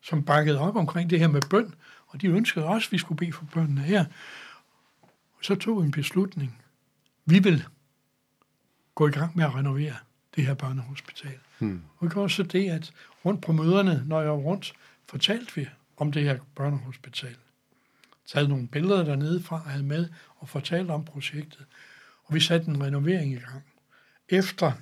som 0.00 0.24
bakkede 0.24 0.58
op 0.58 0.76
omkring 0.76 1.10
det 1.10 1.18
her 1.18 1.28
med 1.28 1.42
bøn, 1.50 1.74
og 2.06 2.20
de 2.20 2.26
ønskede 2.26 2.64
også, 2.64 2.88
at 2.88 2.92
vi 2.92 2.98
skulle 2.98 3.18
bede 3.18 3.32
for 3.32 3.44
børnene 3.54 3.80
her. 3.80 4.04
Så 5.42 5.54
tog 5.54 5.80
vi 5.80 5.84
en 5.84 5.90
beslutning. 5.90 6.62
Vi 7.24 7.38
vil 7.38 7.64
gå 8.94 9.08
i 9.08 9.10
gang 9.10 9.36
med 9.36 9.44
at 9.44 9.54
renovere 9.54 9.94
det 10.36 10.46
her 10.46 10.54
børnehospital. 10.54 11.38
Hmm. 11.58 11.82
Og 11.98 12.06
vi 12.06 12.12
gjorde 12.12 12.30
så 12.30 12.42
det, 12.42 12.70
at 12.70 12.92
rundt 13.24 13.42
på 13.42 13.52
møderne, 13.52 14.04
når 14.06 14.20
jeg 14.20 14.30
var 14.30 14.36
rundt, 14.36 14.72
fortalte 15.08 15.54
vi 15.54 15.68
om 15.96 16.12
det 16.12 16.22
her 16.22 16.38
børnehospital. 16.54 17.36
Taget 18.26 18.48
nogle 18.48 18.68
billeder 18.68 19.04
dernede 19.04 19.42
fra, 19.42 19.56
havde 19.56 19.82
med 19.82 20.08
og 20.36 20.48
fortalte 20.48 20.90
om 20.90 21.04
projektet. 21.04 21.66
Og 22.24 22.34
vi 22.34 22.40
satte 22.40 22.68
en 22.68 22.82
renovering 22.82 23.32
i 23.32 23.36
gang. 23.36 23.64
Efter 24.28 24.72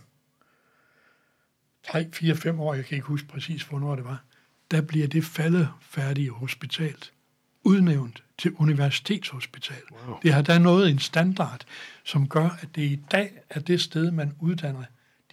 3, 1.82 2.10
4, 2.12 2.36
5 2.36 2.60
år, 2.60 2.74
jeg 2.74 2.84
kan 2.84 2.96
ikke 2.96 3.06
huske 3.06 3.28
præcis, 3.28 3.62
hvornår 3.62 3.94
det 3.94 4.04
var, 4.04 4.24
der 4.70 4.80
bliver 4.80 5.06
det 5.06 5.24
faldefærdige 5.24 6.30
hospital 6.30 6.96
udnævnt 7.64 8.22
til 8.38 8.52
universitetshospital. 8.56 9.82
Wow. 10.06 10.18
Det 10.22 10.34
har 10.34 10.42
der 10.42 10.58
nået 10.58 10.90
en 10.90 10.98
standard, 10.98 11.64
som 12.04 12.28
gør, 12.28 12.48
at 12.60 12.68
det 12.74 12.82
i 12.82 13.00
dag 13.12 13.32
er 13.50 13.60
det 13.60 13.80
sted, 13.80 14.10
man 14.10 14.36
uddanner 14.40 14.84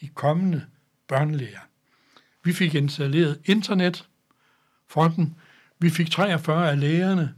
de 0.01 0.07
kommende 0.07 0.65
børnelæger. 1.07 1.59
Vi 2.43 2.53
fik 2.53 2.75
installeret 2.75 3.39
internet 3.45 4.07
for 4.87 5.07
dem. 5.07 5.33
Vi 5.79 5.89
fik 5.89 6.11
43 6.11 6.71
af 6.71 6.79
lægerne 6.79 7.33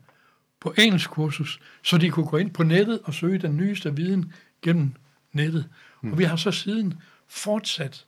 på 0.60 0.74
engelsk 0.78 1.10
kursus, 1.10 1.60
så 1.84 1.98
de 1.98 2.10
kunne 2.10 2.28
gå 2.28 2.38
ind 2.38 2.52
på 2.52 2.64
nettet 2.64 3.00
og 3.04 3.14
søge 3.14 3.38
den 3.38 3.58
nyeste 3.58 3.96
viden 3.96 4.34
gennem 4.62 4.94
nettet. 5.32 5.70
Mm. 6.02 6.12
Og 6.12 6.18
vi 6.18 6.24
har 6.24 6.36
så 6.36 6.52
siden 6.52 7.02
fortsat 7.28 8.06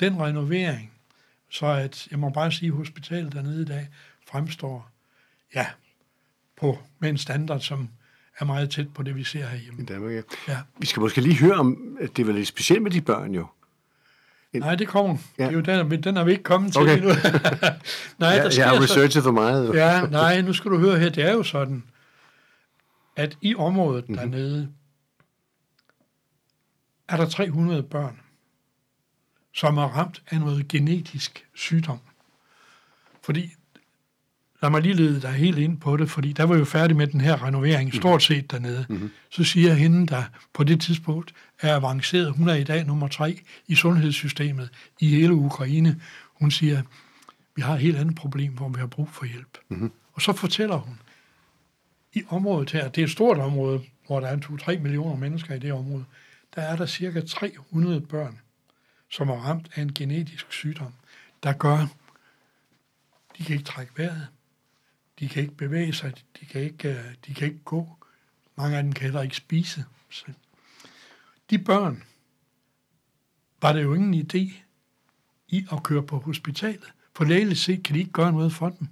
den 0.00 0.20
renovering, 0.20 0.92
så 1.50 1.66
at, 1.66 2.08
jeg 2.10 2.18
må 2.18 2.30
bare 2.30 2.52
sige, 2.52 2.72
hospitalet 2.72 3.32
dernede 3.32 3.62
i 3.62 3.64
dag 3.64 3.88
fremstår, 4.28 4.90
ja, 5.54 5.66
på, 6.60 6.78
med 6.98 7.08
en 7.10 7.18
standard, 7.18 7.60
som 7.60 7.88
er 8.38 8.44
meget 8.44 8.70
tæt 8.70 8.94
på 8.94 9.02
det, 9.02 9.16
vi 9.16 9.24
ser 9.24 9.46
herhjemme. 9.46 9.82
I 9.82 9.84
Danmark, 9.86 10.12
ja. 10.12 10.22
Ja. 10.48 10.58
Vi 10.78 10.86
skal 10.86 11.00
måske 11.00 11.20
lige 11.20 11.36
høre 11.38 11.54
om, 11.54 11.96
at 12.00 12.16
det 12.16 12.26
var 12.26 12.32
lidt 12.32 12.48
specielt 12.48 12.82
med 12.82 12.90
de 12.90 13.00
børn 13.00 13.34
jo. 13.34 13.46
Nej, 14.52 14.74
det 14.74 14.88
kommer. 14.88 15.16
Ja. 15.38 15.44
Ja. 15.44 15.50
Det 15.50 15.68
er 15.68 15.76
jo 15.76 15.88
den, 15.90 16.02
den 16.02 16.16
er 16.16 16.24
vi 16.24 16.30
ikke 16.30 16.42
kommet 16.42 16.72
til 16.72 16.80
Okay. 16.82 16.96
endnu. 16.96 17.08
nej, 18.18 18.28
Jeg, 18.28 18.44
der 18.44 18.50
sker 18.50 18.62
jeg 18.62 18.70
har 18.70 18.76
så, 18.76 18.82
researchet 18.82 19.22
for 19.22 19.30
meget. 19.32 19.74
Ja, 19.74 20.06
nej, 20.06 20.40
nu 20.40 20.52
skal 20.52 20.70
du 20.70 20.78
høre 20.78 20.98
her, 20.98 21.08
det 21.08 21.24
er 21.24 21.32
jo 21.32 21.42
sådan, 21.42 21.82
at 23.16 23.38
i 23.40 23.54
området 23.54 24.08
Mhm. 24.08 24.18
mm-hmm. 24.18 24.32
dernede, 24.32 24.68
er 27.08 27.16
der 27.16 27.28
300 27.28 27.82
børn, 27.82 28.20
som 29.54 29.78
er 29.78 29.82
ramt 29.82 30.22
af 30.30 30.40
noget 30.40 30.68
genetisk 30.68 31.46
sygdom. 31.54 31.98
Fordi, 33.22 33.54
lad 34.62 34.70
mig 34.70 34.82
lige 34.82 34.94
lede 34.94 35.22
dig 35.22 35.30
helt 35.30 35.58
ind 35.58 35.80
på 35.80 35.96
det, 35.96 36.10
fordi 36.10 36.32
der 36.32 36.44
var 36.44 36.56
jo 36.56 36.64
færdig 36.64 36.96
med 36.96 37.06
den 37.06 37.20
her 37.20 37.44
renovering, 37.46 37.94
stort 37.94 38.22
set 38.22 38.50
dernede. 38.50 38.86
Mm-hmm. 38.88 39.10
Så 39.30 39.44
siger 39.44 39.74
hende, 39.74 40.06
der 40.06 40.22
på 40.54 40.64
det 40.64 40.80
tidspunkt 40.80 41.34
er 41.60 41.76
avanceret, 41.76 42.32
hun 42.32 42.48
er 42.48 42.54
i 42.54 42.64
dag 42.64 42.86
nummer 42.86 43.08
tre 43.08 43.40
i 43.66 43.74
sundhedssystemet 43.74 44.70
i 45.00 45.08
hele 45.08 45.34
Ukraine, 45.34 46.00
hun 46.34 46.50
siger, 46.50 46.82
vi 47.56 47.62
har 47.62 47.74
et 47.74 47.80
helt 47.80 47.96
andet 47.96 48.14
problem, 48.14 48.52
hvor 48.52 48.68
vi 48.68 48.80
har 48.80 48.86
brug 48.86 49.08
for 49.08 49.24
hjælp. 49.24 49.58
Mm-hmm. 49.68 49.92
Og 50.12 50.22
så 50.22 50.32
fortæller 50.32 50.76
hun, 50.76 51.00
i 52.12 52.22
området 52.28 52.70
her, 52.70 52.88
det 52.88 53.00
er 53.00 53.04
et 53.04 53.12
stort 53.12 53.38
område, 53.38 53.82
hvor 54.06 54.20
der 54.20 54.26
er 54.26 54.36
2-3 54.36 54.78
millioner 54.78 55.16
mennesker 55.16 55.54
i 55.54 55.58
det 55.58 55.72
område, 55.72 56.04
der 56.54 56.62
er 56.62 56.76
der 56.76 56.86
cirka 56.86 57.20
300 57.20 58.00
børn, 58.00 58.38
som 59.10 59.28
er 59.28 59.34
ramt 59.34 59.68
af 59.74 59.82
en 59.82 59.94
genetisk 59.94 60.52
sygdom, 60.52 60.92
der 61.42 61.52
gør, 61.52 61.86
de 63.38 63.44
kan 63.44 63.52
ikke 63.52 63.64
trække 63.64 63.92
vejret, 63.96 64.26
de 65.18 65.28
kan 65.28 65.42
ikke 65.42 65.54
bevæge 65.54 65.92
sig, 65.92 66.12
de 66.40 66.46
kan 66.46 66.60
ikke, 66.60 66.88
øh, 66.88 67.14
de 67.26 67.34
kan 67.34 67.48
ikke 67.48 67.64
gå, 67.64 67.98
mange 68.56 68.76
af 68.76 68.82
dem 68.82 68.92
kan 68.92 69.02
heller 69.02 69.22
ikke 69.22 69.36
spise. 69.36 69.84
Så 70.10 70.24
de 71.50 71.58
børn 71.58 72.04
var 73.62 73.72
det 73.72 73.82
jo 73.82 73.94
ingen 73.94 74.14
idé 74.14 74.52
i 75.48 75.66
at 75.72 75.82
køre 75.82 76.02
på 76.02 76.18
hospitalet, 76.18 76.92
for 77.16 77.24
lægeligt 77.24 77.58
set 77.58 77.84
kan 77.84 77.94
de 77.94 78.00
ikke 78.00 78.12
gøre 78.12 78.32
noget 78.32 78.52
for 78.52 78.68
dem. 78.68 78.88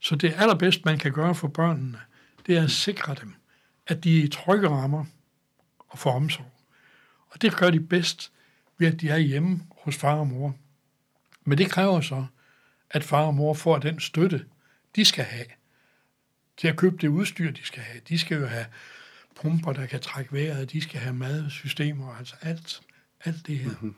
Så 0.00 0.16
det 0.16 0.34
allerbedste, 0.36 0.82
man 0.84 0.98
kan 0.98 1.12
gøre 1.12 1.34
for 1.34 1.48
børnene, 1.48 2.00
det 2.46 2.56
er 2.56 2.62
at 2.62 2.70
sikre 2.70 3.14
dem, 3.14 3.34
at 3.86 4.04
de 4.04 4.20
er 4.20 4.24
i 4.24 4.28
trygge 4.28 4.68
rammer 4.68 5.04
og 5.88 5.98
får 5.98 6.12
omsorg. 6.12 6.52
Og 7.28 7.42
det 7.42 7.56
gør 7.56 7.70
de 7.70 7.80
bedst 7.80 8.32
ved, 8.78 8.92
at 8.92 9.00
de 9.00 9.08
er 9.08 9.18
hjemme 9.18 9.62
hos 9.78 9.96
far 9.96 10.14
og 10.14 10.26
mor. 10.26 10.56
Men 11.44 11.58
det 11.58 11.70
kræver 11.70 12.00
så, 12.00 12.26
at 12.90 13.04
far 13.04 13.26
og 13.26 13.34
mor 13.34 13.54
får 13.54 13.78
den 13.78 14.00
støtte, 14.00 14.46
de 14.96 15.04
skal 15.04 15.24
have 15.24 15.46
til 16.56 16.68
at 16.68 16.76
købe 16.76 16.96
det 16.96 17.08
udstyr, 17.08 17.50
de 17.50 17.64
skal 17.64 17.82
have. 17.82 18.00
De 18.08 18.18
skal 18.18 18.40
jo 18.40 18.46
have 18.46 18.66
pumper, 19.40 19.72
der 19.72 19.86
kan 19.86 20.00
trække 20.00 20.32
vejret, 20.32 20.72
de 20.72 20.80
skal 20.80 21.00
have 21.00 21.14
madsystemer, 21.14 22.14
altså 22.14 22.34
alt, 22.40 22.80
alt 23.24 23.46
det 23.46 23.58
her. 23.58 23.70
Mm-hmm. 23.70 23.94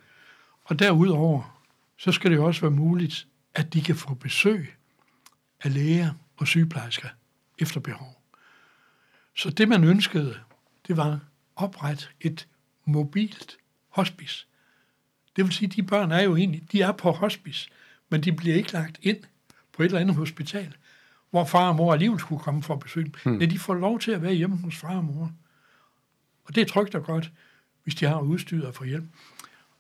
Og 0.65 0.79
derudover, 0.79 1.63
så 1.97 2.13
skal 2.13 2.31
det 2.31 2.37
jo 2.37 2.45
også 2.45 2.61
være 2.61 2.71
muligt, 2.71 3.27
at 3.55 3.73
de 3.73 3.83
kan 3.83 3.97
få 3.97 4.15
besøg 4.15 4.75
af 5.63 5.75
læger 5.75 6.13
og 6.37 6.47
sygeplejersker 6.47 7.09
efter 7.59 7.81
behov. 7.81 8.23
Så 9.37 9.51
det, 9.51 9.69
man 9.69 9.85
ønskede, 9.85 10.41
det 10.87 10.97
var 10.97 11.21
opret 11.57 12.11
et 12.21 12.49
mobilt 12.85 13.57
hospice. 13.89 14.47
Det 15.37 15.45
vil 15.45 15.53
sige, 15.53 15.69
at 15.69 15.77
de 15.77 15.83
børn 15.83 16.13
er 16.13 16.23
jo 16.23 16.37
egentlig, 16.37 16.73
de 16.73 16.83
er 16.83 16.93
på 16.93 17.11
hospice, 17.11 17.71
men 18.09 18.23
de 18.23 18.33
bliver 18.33 18.57
ikke 18.57 18.73
lagt 18.73 18.99
ind 19.03 19.19
på 19.73 19.83
et 19.83 19.87
eller 19.87 20.01
andet 20.01 20.17
hospital, 20.17 20.77
hvor 21.35 21.45
far 21.45 21.69
og 21.69 21.77
mor 21.77 21.93
alligevel 21.93 22.21
skulle 22.21 22.43
komme 22.43 22.63
for 22.63 22.75
at 22.75 22.81
besøge 22.81 23.05
dem. 23.05 23.13
Hmm. 23.25 23.33
Nej, 23.33 23.47
de 23.47 23.59
får 23.59 23.75
lov 23.75 24.01
til 24.01 24.11
at 24.11 24.23
være 24.23 24.33
hjemme 24.33 24.57
hos 24.57 24.77
far 24.77 24.97
og 24.97 25.05
mor. 25.05 25.33
Og 26.45 26.55
det 26.55 26.61
er 26.61 26.67
trygt 26.67 26.95
og 26.95 27.05
godt, 27.05 27.33
hvis 27.85 27.95
de 27.95 28.07
har 28.07 28.21
udstyr 28.21 28.67
og 28.67 28.75
får 28.75 28.85
hjælp. 28.85 29.05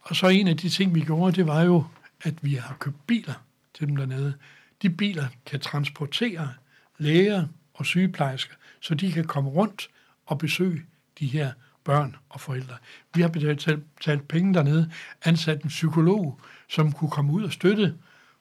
Og 0.00 0.16
så 0.16 0.28
en 0.28 0.48
af 0.48 0.56
de 0.56 0.68
ting, 0.68 0.94
vi 0.94 1.00
gjorde, 1.00 1.36
det 1.36 1.46
var 1.46 1.62
jo, 1.62 1.84
at 2.22 2.34
vi 2.42 2.54
har 2.54 2.76
købt 2.78 3.06
biler 3.06 3.34
til 3.74 3.86
dem 3.88 3.96
dernede. 3.96 4.34
De 4.82 4.90
biler 4.90 5.26
kan 5.46 5.60
transportere 5.60 6.52
læger 6.98 7.46
og 7.74 7.86
sygeplejersker, 7.86 8.54
så 8.80 8.94
de 8.94 9.12
kan 9.12 9.24
komme 9.24 9.50
rundt 9.50 9.88
og 10.26 10.38
besøge 10.38 10.82
de 11.18 11.26
her 11.26 11.52
børn 11.84 12.16
og 12.28 12.40
forældre. 12.40 12.76
Vi 13.14 13.20
har 13.20 13.28
betalt 13.28 13.94
betalt 13.96 14.28
penge 14.28 14.54
dernede, 14.54 14.90
ansat 15.24 15.62
en 15.62 15.68
psykolog, 15.68 16.40
som 16.68 16.92
kunne 16.92 17.10
komme 17.10 17.32
ud 17.32 17.42
og 17.42 17.52
støtte 17.52 17.94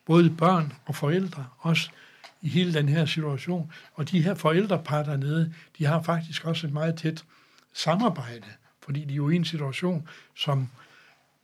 både 0.05 0.29
børn 0.29 0.74
og 0.86 0.96
forældre, 0.96 1.46
også 1.60 1.89
i 2.43 2.50
hele 2.50 2.73
den 2.73 2.89
her 2.89 3.05
situation. 3.05 3.71
Og 3.93 4.12
de 4.12 4.21
her 4.21 4.35
forældrepar 4.35 5.03
dernede, 5.03 5.53
de 5.77 5.85
har 5.85 6.01
faktisk 6.01 6.45
også 6.45 6.67
et 6.67 6.73
meget 6.73 6.95
tæt 6.95 7.25
samarbejde, 7.73 8.47
fordi 8.81 9.05
de 9.05 9.13
er 9.13 9.17
jo 9.17 9.29
i 9.29 9.35
en 9.35 9.45
situation, 9.45 10.07
som, 10.35 10.69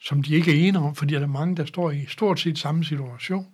som 0.01 0.23
de 0.23 0.35
ikke 0.35 0.51
er 0.51 0.67
enige 0.67 0.79
om, 0.79 0.95
fordi 0.95 1.13
der 1.13 1.21
er 1.21 1.27
mange, 1.27 1.55
der 1.55 1.65
står 1.65 1.91
i 1.91 2.05
stort 2.05 2.39
set 2.39 2.59
samme 2.59 2.85
situation. 2.85 3.47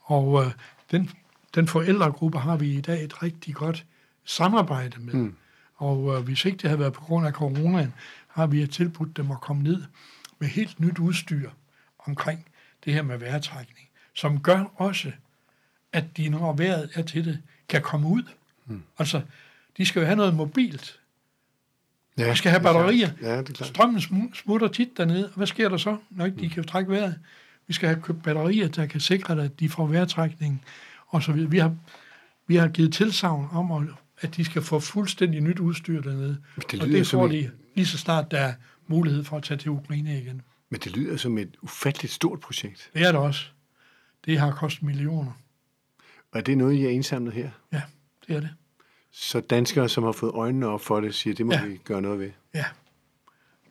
Og 0.00 0.44
øh, 0.44 0.52
den, 0.90 1.10
den 1.54 1.68
forældregruppe 1.68 2.38
har 2.38 2.56
vi 2.56 2.74
i 2.74 2.80
dag 2.80 3.04
et 3.04 3.22
rigtig 3.22 3.54
godt 3.54 3.84
samarbejde 4.24 5.00
med. 5.00 5.14
Mm. 5.14 5.36
Og 5.76 6.16
øh, 6.16 6.24
hvis 6.24 6.44
ikke 6.44 6.58
det 6.58 6.70
havde 6.70 6.80
været 6.80 6.92
på 6.92 7.00
grund 7.00 7.26
af 7.26 7.32
coronaen, 7.32 7.94
har 8.28 8.46
vi 8.46 8.66
tilbudt 8.66 9.16
dem 9.16 9.30
at 9.30 9.40
komme 9.40 9.62
ned 9.62 9.82
med 10.38 10.48
helt 10.48 10.80
nyt 10.80 10.98
udstyr 10.98 11.50
omkring 11.98 12.46
det 12.84 12.92
her 12.92 13.02
med 13.02 13.18
vejrtrækning, 13.18 13.88
som 14.14 14.40
gør 14.40 14.64
også, 14.76 15.12
at 15.94 16.16
de, 16.16 16.28
når 16.28 16.52
vejret 16.52 16.90
er 16.94 17.02
til 17.02 17.24
det, 17.24 17.38
kan 17.68 17.82
komme 17.82 18.08
ud. 18.08 18.22
Mm. 18.66 18.82
Altså, 18.98 19.20
de 19.76 19.86
skal 19.86 20.00
jo 20.00 20.06
have 20.06 20.16
noget 20.16 20.34
mobilt. 20.34 21.00
Ja, 22.18 22.30
De 22.30 22.36
skal 22.36 22.50
have 22.50 22.58
er 22.58 22.62
batterier. 22.62 23.10
Ja, 23.22 23.38
det 23.38 23.48
er 23.48 23.52
klart. 23.52 23.68
Strømmen 23.68 23.98
smu- 24.00 24.34
smutter 24.34 24.68
tit 24.68 24.88
dernede, 24.96 25.26
og 25.26 25.32
hvad 25.36 25.46
sker 25.46 25.68
der 25.68 25.76
så, 25.76 25.96
når 26.10 26.24
ikke 26.24 26.38
de 26.40 26.48
kan 26.48 26.64
trække 26.64 26.90
vejret? 26.90 27.18
Vi 27.66 27.72
skal 27.72 27.88
have 27.88 28.02
købt 28.02 28.22
batterier, 28.22 28.68
der 28.68 28.86
kan 28.86 29.00
sikre, 29.00 29.42
at 29.44 29.60
de 29.60 29.68
får 29.68 29.86
vejrtrækning, 29.86 30.64
og 31.06 31.22
så 31.22 31.32
videre. 31.32 31.50
Vi 31.50 31.58
har, 31.58 31.74
vi 32.46 32.56
har 32.56 32.68
givet 32.68 32.92
tilsavn 32.92 33.48
om, 33.52 33.72
at- 33.72 33.88
at 34.20 34.36
de 34.36 34.44
skal 34.44 34.62
få 34.62 34.80
fuldstændig 34.80 35.40
nyt 35.40 35.58
udstyr 35.58 36.02
dernede. 36.02 36.38
Det 36.70 36.80
og 36.82 36.86
det 36.88 37.06
får 37.06 37.28
de 37.28 37.50
lige 37.74 37.86
så 37.86 37.98
snart, 37.98 38.30
der 38.30 38.38
er 38.38 38.54
mulighed 38.86 39.24
for 39.24 39.36
at 39.36 39.42
tage 39.42 39.58
til 39.58 39.70
Ukraine 39.70 40.20
igen. 40.20 40.42
Men 40.70 40.80
det 40.80 40.96
lyder 40.96 41.16
som 41.16 41.38
et 41.38 41.56
ufatteligt 41.62 42.12
stort 42.12 42.40
projekt. 42.40 42.90
Det 42.94 43.02
er 43.02 43.12
det 43.12 43.20
også. 43.20 43.44
Det 44.24 44.38
har 44.38 44.50
kostet 44.50 44.82
millioner. 44.82 45.32
Og 46.34 46.40
er 46.40 46.44
det 46.44 46.58
noget, 46.58 46.74
I 46.74 46.80
har 46.82 46.88
indsamlet 46.88 47.34
her? 47.34 47.50
Ja, 47.72 47.82
det 48.28 48.36
er 48.36 48.40
det. 48.40 48.50
Så 49.10 49.40
danskere, 49.40 49.88
som 49.88 50.04
har 50.04 50.12
fået 50.12 50.32
øjnene 50.32 50.66
op 50.66 50.80
for 50.80 51.00
det, 51.00 51.14
siger, 51.14 51.34
det 51.34 51.46
må 51.46 51.52
Ja. 51.52 51.64
vi 51.64 51.76
gøre 51.84 52.02
noget 52.02 52.18
ved. 52.18 52.30
Ja, 52.54 52.64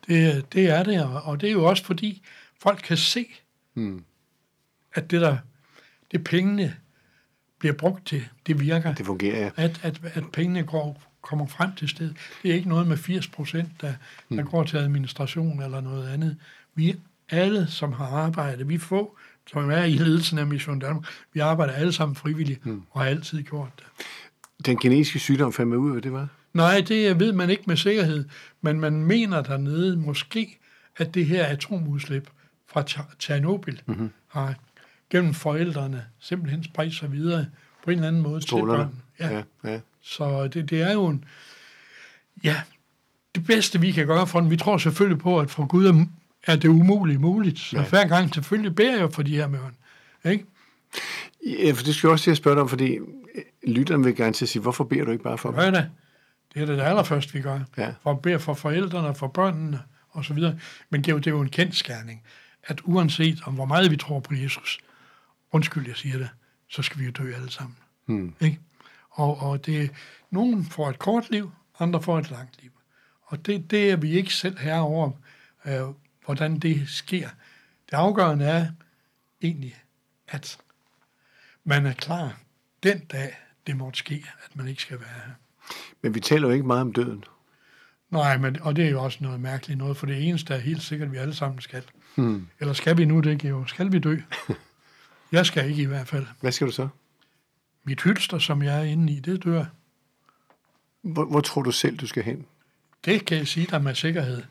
det, 0.06 0.52
det 0.52 0.70
er 0.70 0.82
det, 0.82 1.04
og- 1.24 1.40
det 1.40 1.48
er 1.48 1.52
jo 1.52 1.64
også 1.64 1.84
fordi, 1.84 2.22
folk 2.62 2.80
kan 2.84 2.96
se, 2.96 3.26
Hmm. 3.74 4.04
at 4.94 5.10
det 5.10 5.20
der, 5.20 5.36
det 6.12 6.24
pengene 6.24 6.76
bliver 7.58 7.74
brugt 7.74 8.06
til, 8.06 8.28
det 8.46 8.60
virker. 8.60 8.94
Det 8.94 9.06
fungerer, 9.06 9.38
ja. 9.44 9.50
At, 9.56 9.80
at, 9.82 10.00
at 10.14 10.24
pengene 10.32 10.62
går, 10.62 11.02
kommer 11.20 11.46
frem 11.46 11.74
til 11.74 11.88
stedet. 11.88 12.16
Det 12.42 12.50
er 12.50 12.54
ikke 12.54 12.68
noget 12.68 12.86
med 12.86 12.96
80 12.96 13.28
procent, 13.28 13.68
der, 13.80 13.94
der 14.30 14.42
går 14.42 14.64
til 14.64 14.76
administration 14.76 15.62
eller 15.62 15.80
noget 15.80 16.08
andet. 16.08 16.36
Vi 16.74 16.96
alle, 17.30 17.66
som 17.66 17.92
har 17.92 18.06
arbejdet, 18.06 18.68
vi 18.68 18.78
få, 18.78 19.16
som 19.50 19.70
er 19.70 19.84
i 19.84 19.92
ledelsen 19.92 20.38
af 20.38 20.46
Mission 20.46 20.78
Danmark, 20.78 21.04
vi 21.32 21.40
arbejder 21.40 21.72
alle 21.72 21.92
sammen 21.92 22.16
frivilligt, 22.16 22.66
mm. 22.66 22.82
og 22.90 23.00
har 23.00 23.08
altid 23.08 23.42
gjort 23.42 23.68
det. 23.76 23.86
Den 24.66 24.76
genetiske 24.76 25.18
sygdom 25.18 25.52
fandt 25.52 25.70
man 25.70 25.78
ud 25.78 25.88
af, 25.88 25.92
hvad 25.92 26.02
det 26.02 26.12
var? 26.12 26.28
Nej, 26.52 26.84
det 26.88 27.20
ved 27.20 27.32
man 27.32 27.50
ikke 27.50 27.62
med 27.66 27.76
sikkerhed, 27.76 28.24
men 28.60 28.80
man 28.80 28.92
mener 28.92 29.42
dernede 29.42 29.96
måske, 29.96 30.58
at 30.96 31.14
det 31.14 31.26
her 31.26 31.44
atomudslip 31.44 32.30
fra 32.66 32.82
Tjer- 32.82 33.14
Tjernobyl 33.18 33.76
mm-hmm. 33.86 34.10
har 34.28 34.54
gennem 35.10 35.34
forældrene 35.34 36.04
simpelthen 36.20 36.64
spredt 36.64 36.94
sig 36.94 37.12
videre 37.12 37.46
på 37.84 37.90
en 37.90 37.96
eller 37.96 38.08
anden 38.08 38.22
måde 38.22 38.42
Strålerne. 38.42 38.90
til 39.18 39.26
børn. 39.28 39.42
Ja, 39.64 39.70
ja. 39.72 39.80
Så 40.02 40.48
det, 40.48 40.70
det 40.70 40.82
er 40.82 40.92
jo 40.92 41.06
en... 41.06 41.24
Ja, 42.44 42.62
det 43.34 43.46
bedste 43.46 43.80
vi 43.80 43.92
kan 43.92 44.06
gøre 44.06 44.26
for 44.26 44.40
den, 44.40 44.50
vi 44.50 44.56
tror 44.56 44.78
selvfølgelig 44.78 45.18
på, 45.18 45.40
at 45.40 45.50
for 45.50 45.66
Gud 45.66 45.86
er, 45.86 46.06
er 46.46 46.56
det 46.56 46.68
umulige 46.68 47.18
muligt. 47.18 47.58
Så 47.58 47.76
Ja. 47.76 47.82
ja. 47.82 47.88
hver 47.88 48.06
gang 48.08 48.34
selvfølgelig 48.34 48.74
beder 48.74 48.98
jeg 48.98 49.12
for 49.12 49.22
de 49.22 49.36
her 49.36 49.48
børn. 49.48 49.76
Ikke? 50.24 50.44
Ja, 51.46 51.72
for 51.72 51.84
det 51.84 51.94
skal 51.94 52.08
jeg 52.08 52.12
også 52.12 52.24
til 52.24 52.30
at 52.30 52.36
spørge 52.36 52.54
dig 52.54 52.62
om, 52.62 52.68
fordi 52.68 52.96
øh, 52.96 53.42
lytteren 53.66 54.04
vil 54.04 54.16
gerne 54.16 54.32
til 54.32 54.44
at 54.44 54.48
sige, 54.48 54.62
hvorfor 54.62 54.84
beder 54.84 55.04
du 55.04 55.10
ikke 55.10 55.24
bare 55.24 55.38
for 55.38 55.48
dem? 55.50 55.58
Gør 55.60 55.70
det. 55.70 55.90
Det 56.54 56.62
er 56.62 56.66
det 56.66 56.80
allerførste, 56.80 57.32
vi 57.32 57.40
gør. 57.40 57.60
Ja. 57.76 57.94
For 58.02 58.10
at 58.10 58.22
bede 58.22 58.38
for 58.38 58.54
forældrene, 58.54 59.14
for 59.14 59.26
børnene 59.26 59.80
og 60.10 60.24
så 60.24 60.34
videre. 60.34 60.58
Men 60.90 61.00
det 61.02 61.08
er, 61.08 61.12
jo, 61.12 61.18
det 61.18 61.26
er 61.26 61.30
jo 61.30 61.40
en 61.40 61.48
kendt 61.48 61.74
skærning, 61.74 62.22
at 62.64 62.80
uanset 62.84 63.38
om 63.44 63.54
hvor 63.54 63.64
meget 63.64 63.90
vi 63.90 63.96
tror 63.96 64.20
på 64.20 64.34
Jesus, 64.34 64.78
undskyld, 65.52 65.86
jeg 65.86 65.96
siger 65.96 66.18
det, 66.18 66.28
så 66.68 66.82
skal 66.82 67.00
vi 67.00 67.04
jo 67.04 67.10
dø 67.10 67.34
alle 67.34 67.50
sammen. 67.50 67.76
Hmm. 68.06 68.34
Ikke? 68.40 68.58
Og, 69.10 69.42
og 69.42 69.66
det, 69.66 69.90
nogen 70.30 70.64
får 70.64 70.90
et 70.90 70.98
kort 70.98 71.30
liv, 71.30 71.50
andre 71.78 72.02
får 72.02 72.18
et 72.18 72.30
langt 72.30 72.62
liv. 72.62 72.70
Og 73.26 73.46
det, 73.46 73.70
det 73.70 73.90
er 73.90 73.96
vi 73.96 74.10
ikke 74.10 74.34
selv 74.34 74.58
her 74.58 74.78
over, 74.78 75.10
øh, 75.66 75.80
hvordan 76.24 76.58
det 76.58 76.88
sker. 76.88 77.28
Det 77.90 77.96
afgørende 77.96 78.44
er 78.44 78.66
egentlig, 79.42 79.76
at 80.28 80.58
man 81.64 81.86
er 81.86 81.92
klar 81.92 82.38
den 82.82 82.98
dag, 82.98 83.36
det 83.66 83.76
måtte 83.76 83.98
ske, 83.98 84.24
at 84.44 84.56
man 84.56 84.68
ikke 84.68 84.82
skal 84.82 85.00
være 85.00 85.20
her. 85.26 85.32
Men 86.02 86.14
vi 86.14 86.20
taler 86.20 86.48
jo 86.48 86.54
ikke 86.54 86.66
meget 86.66 86.80
om 86.80 86.92
døden. 86.92 87.24
Nej, 88.10 88.38
men, 88.38 88.62
og 88.62 88.76
det 88.76 88.86
er 88.86 88.90
jo 88.90 89.02
også 89.02 89.18
noget 89.20 89.40
mærkeligt 89.40 89.78
noget, 89.78 89.96
for 89.96 90.06
det 90.06 90.28
eneste 90.28 90.54
er 90.54 90.58
helt 90.58 90.82
sikkert, 90.82 91.06
at 91.06 91.12
vi 91.12 91.18
alle 91.18 91.34
sammen 91.34 91.60
skal. 91.60 91.82
Hmm. 92.14 92.48
Eller 92.60 92.72
skal 92.72 92.96
vi 92.96 93.04
nu 93.04 93.20
det, 93.20 93.38
Geo? 93.38 93.66
Skal 93.66 93.92
vi 93.92 93.98
dø? 93.98 94.16
Jeg 95.32 95.46
skal 95.46 95.70
ikke 95.70 95.82
i 95.82 95.86
hvert 95.86 96.08
fald. 96.08 96.26
Hvad 96.40 96.52
skal 96.52 96.66
du 96.66 96.72
så? 96.72 96.88
Mit 97.84 98.02
hylster, 98.02 98.38
som 98.38 98.62
jeg 98.62 98.78
er 98.78 98.82
inde 98.82 99.12
i, 99.12 99.20
det 99.20 99.44
dør. 99.44 99.64
Hvor, 101.02 101.24
hvor 101.24 101.40
tror 101.40 101.62
du 101.62 101.70
selv, 101.70 101.96
du 101.96 102.06
skal 102.06 102.22
hen? 102.22 102.46
Det 103.04 103.24
kan 103.26 103.38
jeg 103.38 103.48
sige 103.48 103.66
dig 103.66 103.82
med 103.82 103.94
sikkerhed. 103.94 104.42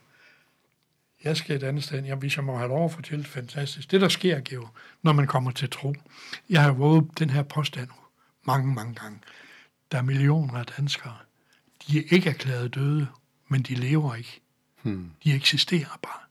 Jeg 1.24 1.38
skal 1.38 1.56
et 1.56 1.64
andet 1.64 1.84
sted. 1.84 2.04
Ja, 2.04 2.16
hvis 2.16 2.36
jeg 2.36 2.46
må 2.46 2.58
have 2.58 2.68
lov 2.70 2.86
at 2.86 2.92
fortælle, 2.92 3.26
fantastisk. 3.26 3.92
Det, 3.92 4.02
der 4.02 4.10
sker, 4.10 4.40
Geo, 4.40 4.68
når 5.02 5.14
man 5.14 5.28
kommer 5.28 5.52
til 5.52 5.70
tro. 5.70 5.96
Jeg 6.50 6.64
har 6.64 6.72
våget 6.72 7.20
den 7.20 7.30
her 7.30 7.44
påstand 7.44 7.90
mange, 8.44 8.74
mange 8.74 8.96
gange. 8.96 9.20
Der 9.92 9.98
er 9.98 10.02
millioner 10.02 10.54
af 10.54 10.66
danskere. 10.66 11.18
De 11.88 12.00
er 12.00 12.04
ikke 12.10 12.30
erklæret 12.30 12.76
døde, 12.76 13.08
men 13.48 13.62
de 13.62 13.76
lever 13.76 14.16
ikke. 14.16 14.42
Hmm. 14.82 15.12
De 15.24 15.34
eksisterer 15.34 16.00
bare. 16.02 16.24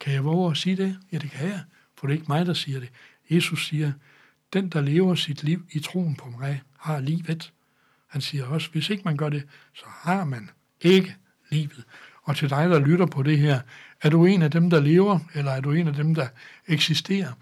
Kan 0.00 0.12
jeg 0.12 0.24
våge 0.24 0.50
at 0.50 0.56
sige 0.56 0.76
det? 0.76 0.98
Ja, 1.12 1.18
det 1.18 1.30
kan 1.30 1.48
jeg, 1.48 1.60
for 1.96 2.06
det 2.06 2.14
er 2.14 2.18
ikke 2.18 2.32
mig, 2.32 2.46
der 2.46 2.54
siger 2.54 2.80
det. 2.80 2.90
Jesus 3.30 3.68
siger, 3.68 3.92
den, 4.52 4.68
der 4.68 4.80
lever 4.80 5.14
sit 5.14 5.42
liv 5.42 5.66
i 5.70 5.80
troen 5.80 6.16
på 6.16 6.30
mig, 6.30 6.62
har 6.78 7.00
livet. 7.00 7.52
Han 8.06 8.20
siger 8.20 8.46
også, 8.46 8.70
hvis 8.70 8.90
ikke 8.90 9.02
man 9.04 9.16
gør 9.16 9.28
det, 9.28 9.46
så 9.74 9.84
har 9.86 10.24
man 10.24 10.50
ikke 10.80 11.16
livet. 11.50 11.84
Og 12.26 12.36
til 12.36 12.50
dig, 12.50 12.68
der 12.70 12.78
lytter 12.78 13.06
på 13.06 13.22
det 13.22 13.38
her, 13.38 13.60
er 14.02 14.10
du 14.10 14.24
en 14.24 14.42
af 14.42 14.50
dem, 14.50 14.70
der 14.70 14.80
lever, 14.80 15.18
eller 15.34 15.52
er 15.52 15.60
du 15.60 15.72
en 15.72 15.88
af 15.88 15.94
dem, 15.94 16.14
der 16.14 16.28
eksisterer? 16.66 17.32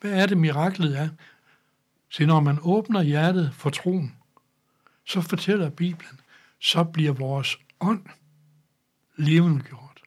Hvad 0.00 0.12
er 0.12 0.26
det, 0.26 0.38
miraklet 0.38 0.98
er? 0.98 1.08
Så 2.08 2.26
når 2.26 2.40
man 2.40 2.58
åbner 2.62 3.02
hjertet 3.02 3.54
for 3.54 3.70
troen, 3.70 4.16
så 5.06 5.20
fortæller 5.20 5.70
Bibelen, 5.70 6.20
så 6.60 6.84
bliver 6.84 7.12
vores 7.12 7.58
ånd 7.80 8.02
levende 9.16 9.62
gjort. 9.62 10.02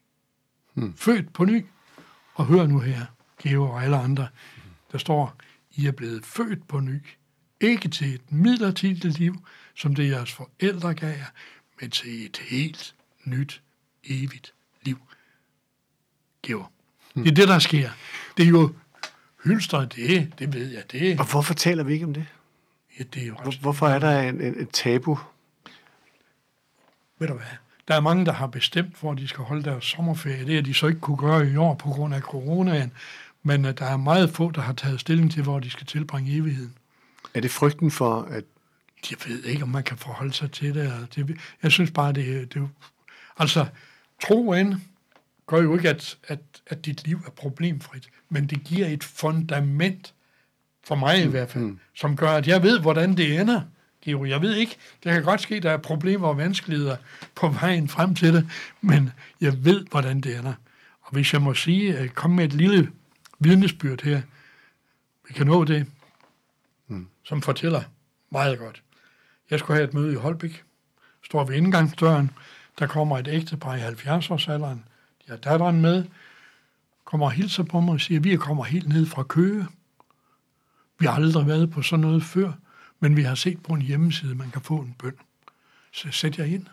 Hmm. 0.73 0.93
Født 0.97 1.33
på 1.33 1.45
ny. 1.45 1.65
Og 2.33 2.45
hør 2.45 2.67
nu 2.67 2.79
her, 2.79 3.05
Geo 3.41 3.63
og 3.63 3.83
alle 3.83 3.97
andre, 3.97 4.27
der 4.91 4.97
står, 4.97 5.35
I 5.71 5.85
er 5.85 5.91
blevet 5.91 6.25
født 6.25 6.67
på 6.67 6.79
ny. 6.79 7.01
Ikke 7.61 7.89
til 7.89 8.15
et 8.15 8.31
midlertidigt 8.31 9.19
liv, 9.19 9.47
som 9.75 9.95
det 9.95 10.09
jeres 10.09 10.31
forældre 10.31 10.93
gav 10.93 11.09
jer, 11.09 11.31
men 11.81 11.89
til 11.89 12.25
et 12.25 12.37
helt 12.37 12.95
nyt, 13.25 13.61
evigt 14.09 14.53
liv. 14.83 14.97
Geo. 16.43 16.65
Det 17.15 17.27
er 17.27 17.31
det, 17.31 17.47
der 17.47 17.59
sker. 17.59 17.89
Det 18.37 18.43
er 18.45 18.49
jo 18.49 18.73
hylster, 19.43 19.85
det, 19.85 20.33
det 20.39 20.53
ved 20.53 20.71
jeg, 20.71 20.83
det, 20.91 21.19
Og 21.19 21.25
hvorfor 21.31 21.53
taler 21.53 21.83
vi 21.83 21.93
ikke 21.93 22.05
om 22.05 22.13
det? 22.13 22.25
ja, 22.99 23.03
det 23.13 23.23
er 23.23 23.27
jo 23.27 23.35
Hvor, 23.35 23.53
hvorfor 23.61 23.87
er 23.87 23.99
der 23.99 24.21
en, 24.21 24.41
en, 24.41 24.59
et 24.61 24.69
tabu? 24.69 25.19
ved 27.19 27.27
du 27.27 27.33
hvad, 27.33 27.45
der 27.87 27.95
er 27.95 27.99
mange, 27.99 28.25
der 28.25 28.31
har 28.31 28.47
bestemt, 28.47 28.95
hvor 28.99 29.13
de 29.13 29.27
skal 29.27 29.43
holde 29.43 29.63
deres 29.63 29.85
sommerferie. 29.85 30.45
Det 30.45 30.55
har 30.55 30.61
de 30.61 30.73
så 30.73 30.87
ikke 30.87 30.99
kunne 30.99 31.17
gøre 31.17 31.49
i 31.49 31.55
år 31.57 31.75
på 31.75 31.89
grund 31.89 32.15
af 32.15 32.21
coronaen, 32.21 32.91
men 33.43 33.65
uh, 33.65 33.71
der 33.71 33.85
er 33.85 33.97
meget 33.97 34.29
få, 34.29 34.51
der 34.51 34.61
har 34.61 34.73
taget 34.73 34.99
stilling 34.99 35.31
til, 35.31 35.43
hvor 35.43 35.59
de 35.59 35.69
skal 35.69 35.87
tilbringe 35.87 36.31
evigheden. 36.31 36.73
Er 37.33 37.41
det 37.41 37.51
frygten 37.51 37.91
for, 37.91 38.21
at 38.21 38.43
Jeg 39.11 39.17
ved 39.27 39.43
ikke, 39.43 39.63
om 39.63 39.69
man 39.69 39.83
kan 39.83 39.97
forholde 39.97 40.33
sig 40.33 40.51
til 40.51 40.75
det. 40.75 41.35
jeg 41.63 41.71
synes 41.71 41.91
bare, 41.91 42.13
det, 42.13 42.53
det 42.53 42.61
er 42.61 42.67
Altså, 43.37 43.65
troen 44.21 44.83
gør 45.47 45.61
jo 45.61 45.75
ikke, 45.77 45.89
at, 45.89 46.17
at, 46.27 46.39
at 46.67 46.85
dit 46.85 47.07
liv 47.07 47.21
er 47.25 47.31
problemfrit, 47.31 48.09
men 48.29 48.47
det 48.47 48.63
giver 48.63 48.87
et 48.87 49.03
fundament, 49.03 50.13
for 50.83 50.95
mig 50.95 51.23
i 51.23 51.27
hvert 51.27 51.49
fald, 51.49 51.63
mm. 51.63 51.79
som 51.95 52.17
gør, 52.17 52.29
at 52.29 52.47
jeg 52.47 52.63
ved, 52.63 52.79
hvordan 52.79 53.17
det 53.17 53.39
ender. 53.39 53.61
Geo, 54.01 54.25
jeg 54.25 54.41
ved 54.41 54.55
ikke, 54.55 54.77
det 55.03 55.13
kan 55.13 55.23
godt 55.23 55.41
ske, 55.41 55.59
der 55.59 55.71
er 55.71 55.77
problemer 55.77 56.27
og 56.27 56.37
vanskeligheder 56.37 56.97
på 57.35 57.49
vejen 57.49 57.87
frem 57.87 58.15
til 58.15 58.33
det, 58.33 58.49
men 58.81 59.11
jeg 59.41 59.65
ved, 59.65 59.85
hvordan 59.91 60.21
det 60.21 60.37
ender. 60.37 60.53
Og 61.01 61.11
hvis 61.11 61.33
jeg 61.33 61.41
må 61.41 61.53
sige, 61.53 61.99
øh, 61.99 62.09
komme 62.09 62.35
med 62.35 62.45
et 62.45 62.53
lille 62.53 62.91
vidnesbyrd 63.39 64.01
her, 64.01 64.21
vi 65.27 65.33
kan 65.33 65.47
nå 65.47 65.63
det, 65.63 65.85
mm. 66.87 67.07
som 67.23 67.41
fortæller 67.41 67.81
meget 68.31 68.59
godt. 68.59 68.81
Jeg 69.49 69.59
skulle 69.59 69.77
have 69.77 69.87
et 69.87 69.93
møde 69.93 70.13
i 70.13 70.15
Holbæk, 70.15 70.63
står 71.23 71.43
ved 71.43 71.55
indgangsdøren, 71.55 72.31
der 72.79 72.87
kommer 72.87 73.17
et 73.17 73.27
ægtepar 73.27 73.75
i 73.75 73.81
70-årsalderen, 73.81 74.85
de 75.25 75.29
har 75.29 75.37
datteren 75.37 75.81
med, 75.81 76.05
kommer 77.05 77.25
og 77.25 77.31
hilser 77.31 77.63
på 77.63 77.79
mig 77.79 77.93
og 77.93 78.01
siger, 78.01 78.19
vi 78.19 78.35
kommer 78.35 78.63
helt 78.63 78.89
ned 78.89 79.05
fra 79.05 79.23
Køge. 79.23 79.67
Vi 80.99 81.05
har 81.05 81.13
aldrig 81.13 81.47
været 81.47 81.71
på 81.71 81.81
sådan 81.81 82.01
noget 82.01 82.23
før, 82.23 82.53
men 82.99 83.17
vi 83.17 83.23
har 83.23 83.35
set 83.35 83.63
på 83.63 83.73
en 83.73 83.81
hjemmeside, 83.81 84.35
man 84.35 84.51
kan 84.51 84.61
få 84.61 84.77
en 84.77 84.95
bøn. 84.99 85.15
Så 85.91 86.11
sæt 86.11 86.37
jeg 86.37 86.47
ind 86.47 86.65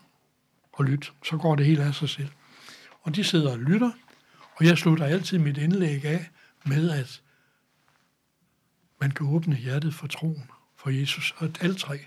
og 0.72 0.84
lyt, 0.84 1.12
så 1.24 1.36
går 1.36 1.56
det 1.56 1.66
helt 1.66 1.80
af 1.80 1.94
sig 1.94 2.08
selv. 2.08 2.28
Og 3.02 3.16
de 3.16 3.24
sidder 3.24 3.52
og 3.52 3.58
lytter, 3.58 3.90
og 4.56 4.64
jeg 4.64 4.78
slutter 4.78 5.06
altid 5.06 5.38
mit 5.38 5.58
indlæg 5.58 6.04
af 6.04 6.30
med, 6.64 6.90
at 6.90 7.22
man 9.00 9.10
kan 9.10 9.26
åbne 9.26 9.56
hjertet 9.56 9.94
for 9.94 10.06
troen 10.06 10.50
for 10.76 10.90
Jesus, 10.90 11.34
og 11.36 11.44
at 11.44 11.58
alle 11.60 11.76
tre 11.76 12.00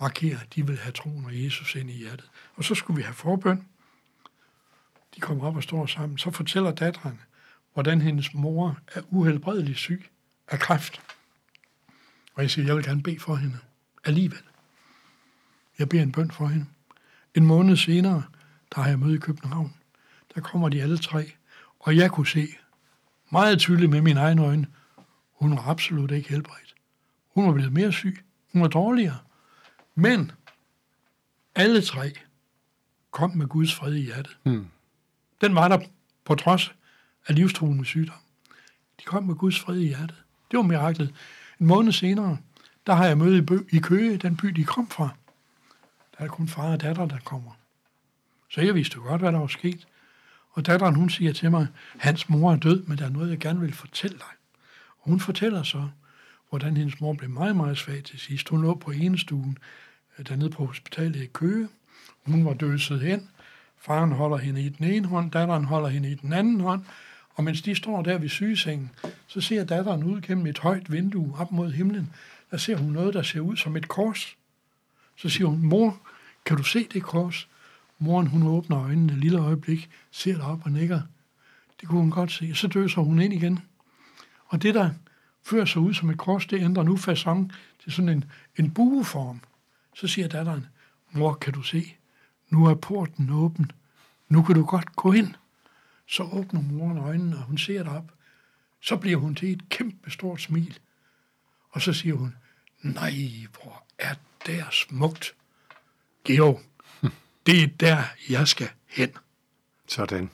markere, 0.00 0.40
at 0.40 0.54
de 0.54 0.66
vil 0.66 0.78
have 0.78 0.92
troen 0.92 1.24
og 1.24 1.44
Jesus 1.44 1.74
ind 1.74 1.90
i 1.90 1.92
hjertet. 1.92 2.30
Og 2.56 2.64
så 2.64 2.74
skulle 2.74 2.96
vi 2.96 3.02
have 3.02 3.14
forbøn. 3.14 3.64
De 5.14 5.20
kommer 5.20 5.44
op 5.44 5.56
og 5.56 5.62
står 5.62 5.86
sammen. 5.86 6.18
Så 6.18 6.30
fortæller 6.30 6.70
datteren, 6.70 7.20
hvordan 7.74 8.00
hendes 8.00 8.34
mor 8.34 8.78
er 8.94 9.00
uhelbredeligt 9.10 9.78
syg 9.78 10.10
af 10.48 10.58
kræft. 10.58 11.00
Og 12.34 12.42
jeg 12.42 12.50
siger, 12.50 12.66
jeg 12.66 12.76
vil 12.76 12.84
gerne 12.84 13.02
bede 13.02 13.20
for 13.20 13.36
hende 13.36 13.58
alligevel. 14.04 14.42
Jeg 15.78 15.88
beder 15.88 16.02
en 16.02 16.12
bøn 16.12 16.30
for 16.30 16.46
hende. 16.46 16.66
En 17.34 17.46
måned 17.46 17.76
senere, 17.76 18.22
der 18.74 18.82
har 18.82 18.88
jeg 18.88 18.98
møde 18.98 19.14
i 19.14 19.18
København. 19.18 19.74
Der 20.34 20.40
kommer 20.40 20.68
de 20.68 20.82
alle 20.82 20.98
tre, 20.98 21.32
og 21.80 21.96
jeg 21.96 22.10
kunne 22.10 22.26
se 22.26 22.48
meget 23.30 23.58
tydeligt 23.58 23.90
med 23.90 24.00
mine 24.00 24.20
egne 24.20 24.42
øjne, 24.42 24.66
hun 25.32 25.50
var 25.50 25.68
absolut 25.68 26.10
ikke 26.10 26.28
helbredt. 26.28 26.74
Hun 27.34 27.46
var 27.46 27.52
blevet 27.52 27.72
mere 27.72 27.92
syg. 27.92 28.24
Hun 28.52 28.62
var 28.62 28.68
dårligere. 28.68 29.18
Men 30.00 30.32
alle 31.54 31.82
tre 31.82 32.12
kom 33.10 33.30
med 33.30 33.46
Guds 33.46 33.74
fred 33.74 33.94
i 33.94 34.00
hjertet. 34.00 34.36
Hmm. 34.42 34.66
Den 35.40 35.54
var 35.54 35.68
der 35.68 35.78
på 36.24 36.34
trods 36.34 36.74
af 37.26 37.34
livstruende 37.34 37.84
sygdom. 37.84 38.16
De 39.00 39.04
kom 39.04 39.24
med 39.24 39.34
Guds 39.34 39.60
fred 39.60 39.78
i 39.78 39.86
hjertet. 39.86 40.22
Det 40.50 40.56
var 40.56 40.62
miraklet. 40.62 41.14
En 41.60 41.66
måned 41.66 41.92
senere, 41.92 42.38
der 42.86 42.94
har 42.94 43.06
jeg 43.06 43.18
møde 43.18 43.38
i, 43.38 43.40
Bø- 43.40 43.76
i 43.76 43.78
Køge, 43.78 44.16
den 44.16 44.36
by, 44.36 44.46
de 44.46 44.64
kom 44.64 44.88
fra. 44.88 45.08
Der 46.18 46.24
er 46.24 46.28
kun 46.28 46.48
far 46.48 46.72
og 46.72 46.80
datter, 46.80 47.06
der 47.06 47.18
kommer. 47.24 47.50
Så 48.50 48.60
jeg 48.60 48.74
vidste 48.74 48.94
jo 48.96 49.02
godt, 49.02 49.20
hvad 49.20 49.32
der 49.32 49.38
var 49.38 49.46
sket. 49.46 49.86
Og 50.50 50.66
datteren, 50.66 50.94
hun 50.94 51.10
siger 51.10 51.32
til 51.32 51.50
mig, 51.50 51.66
hans 51.98 52.28
mor 52.28 52.52
er 52.52 52.56
død, 52.56 52.82
men 52.82 52.98
der 52.98 53.04
er 53.04 53.10
noget, 53.10 53.30
jeg 53.30 53.38
gerne 53.38 53.60
vil 53.60 53.72
fortælle 53.72 54.18
dig. 54.18 54.60
Og 54.98 55.10
hun 55.10 55.20
fortæller 55.20 55.62
så, 55.62 55.88
hvordan 56.48 56.76
hendes 56.76 57.00
mor 57.00 57.12
blev 57.12 57.30
meget, 57.30 57.56
meget 57.56 57.78
svag 57.78 58.04
til 58.04 58.18
sidst. 58.18 58.48
Hun 58.48 58.62
lå 58.62 58.74
på 58.74 58.90
enestuen 58.90 59.58
dernede 60.24 60.50
på 60.50 60.66
hospitalet 60.66 61.16
i 61.16 61.26
Køge. 61.26 61.68
Hun 62.26 62.44
var 62.44 62.54
døset 62.54 63.00
hen. 63.00 63.28
Faren 63.76 64.12
holder 64.12 64.36
hende 64.36 64.62
i 64.62 64.68
den 64.68 64.86
ene 64.86 65.08
hånd, 65.08 65.30
datteren 65.30 65.64
holder 65.64 65.88
hende 65.88 66.10
i 66.10 66.14
den 66.14 66.32
anden 66.32 66.60
hånd. 66.60 66.82
Og 67.34 67.44
mens 67.44 67.62
de 67.62 67.74
står 67.74 68.02
der 68.02 68.18
ved 68.18 68.28
sygesengen, 68.28 68.90
så 69.26 69.40
ser 69.40 69.64
datteren 69.64 70.04
ud 70.04 70.20
gennem 70.20 70.46
et 70.46 70.58
højt 70.58 70.92
vindue 70.92 71.34
op 71.38 71.52
mod 71.52 71.72
himlen. 71.72 72.10
Der 72.50 72.56
ser 72.56 72.76
hun 72.76 72.92
noget, 72.92 73.14
der 73.14 73.22
ser 73.22 73.40
ud 73.40 73.56
som 73.56 73.76
et 73.76 73.88
kors. 73.88 74.36
Så 75.16 75.28
siger 75.28 75.48
hun, 75.48 75.62
mor, 75.62 76.00
kan 76.44 76.56
du 76.56 76.62
se 76.62 76.86
det 76.92 77.02
kors? 77.02 77.48
Moren, 77.98 78.26
hun 78.26 78.42
åbner 78.42 78.82
øjnene 78.82 79.12
et 79.12 79.18
lille 79.18 79.38
øjeblik, 79.38 79.90
ser 80.10 80.36
derop 80.36 80.60
og 80.64 80.70
nikker. 80.70 81.00
Det 81.80 81.88
kunne 81.88 82.00
hun 82.00 82.10
godt 82.10 82.32
se. 82.32 82.54
Så 82.54 82.68
døser 82.68 83.02
hun 83.02 83.20
ind 83.20 83.32
igen. 83.34 83.58
Og 84.46 84.62
det, 84.62 84.74
der 84.74 84.90
før 85.44 85.64
så 85.64 85.80
ud 85.80 85.94
som 85.94 86.10
et 86.10 86.18
kors, 86.18 86.46
det 86.46 86.60
ændrer 86.60 86.82
nu 86.82 86.96
fasong 86.96 87.52
til 87.82 87.92
sådan 87.92 88.08
en, 88.08 88.24
en 88.56 88.70
bueform. 88.70 89.40
Så 89.98 90.08
siger 90.08 90.28
datteren, 90.28 90.66
mor, 91.10 91.34
kan 91.34 91.52
du 91.52 91.62
se? 91.62 91.96
Nu 92.48 92.66
er 92.66 92.74
porten 92.74 93.30
åben. 93.30 93.70
Nu 94.28 94.42
kan 94.42 94.54
du 94.54 94.64
godt 94.64 94.96
gå 94.96 95.12
ind. 95.12 95.34
Så 96.06 96.22
åbner 96.22 96.60
moren 96.60 96.98
øjnene, 96.98 97.36
og 97.36 97.42
hun 97.42 97.58
ser 97.58 97.82
derop. 97.82 98.12
Så 98.80 98.96
bliver 98.96 99.16
hun 99.16 99.34
til 99.34 99.52
et 99.52 99.68
kæmpe 99.68 100.10
stort 100.10 100.40
smil. 100.40 100.78
Og 101.70 101.82
så 101.82 101.92
siger 101.92 102.14
hun, 102.14 102.34
nej, 102.82 103.12
hvor 103.52 103.84
er 103.98 104.14
der 104.46 104.64
smukt. 104.70 105.34
Georg, 106.24 106.60
det 107.46 107.62
er 107.62 107.66
der, 107.66 108.02
jeg 108.28 108.48
skal 108.48 108.68
hen. 108.86 109.10
Sådan. 109.88 110.30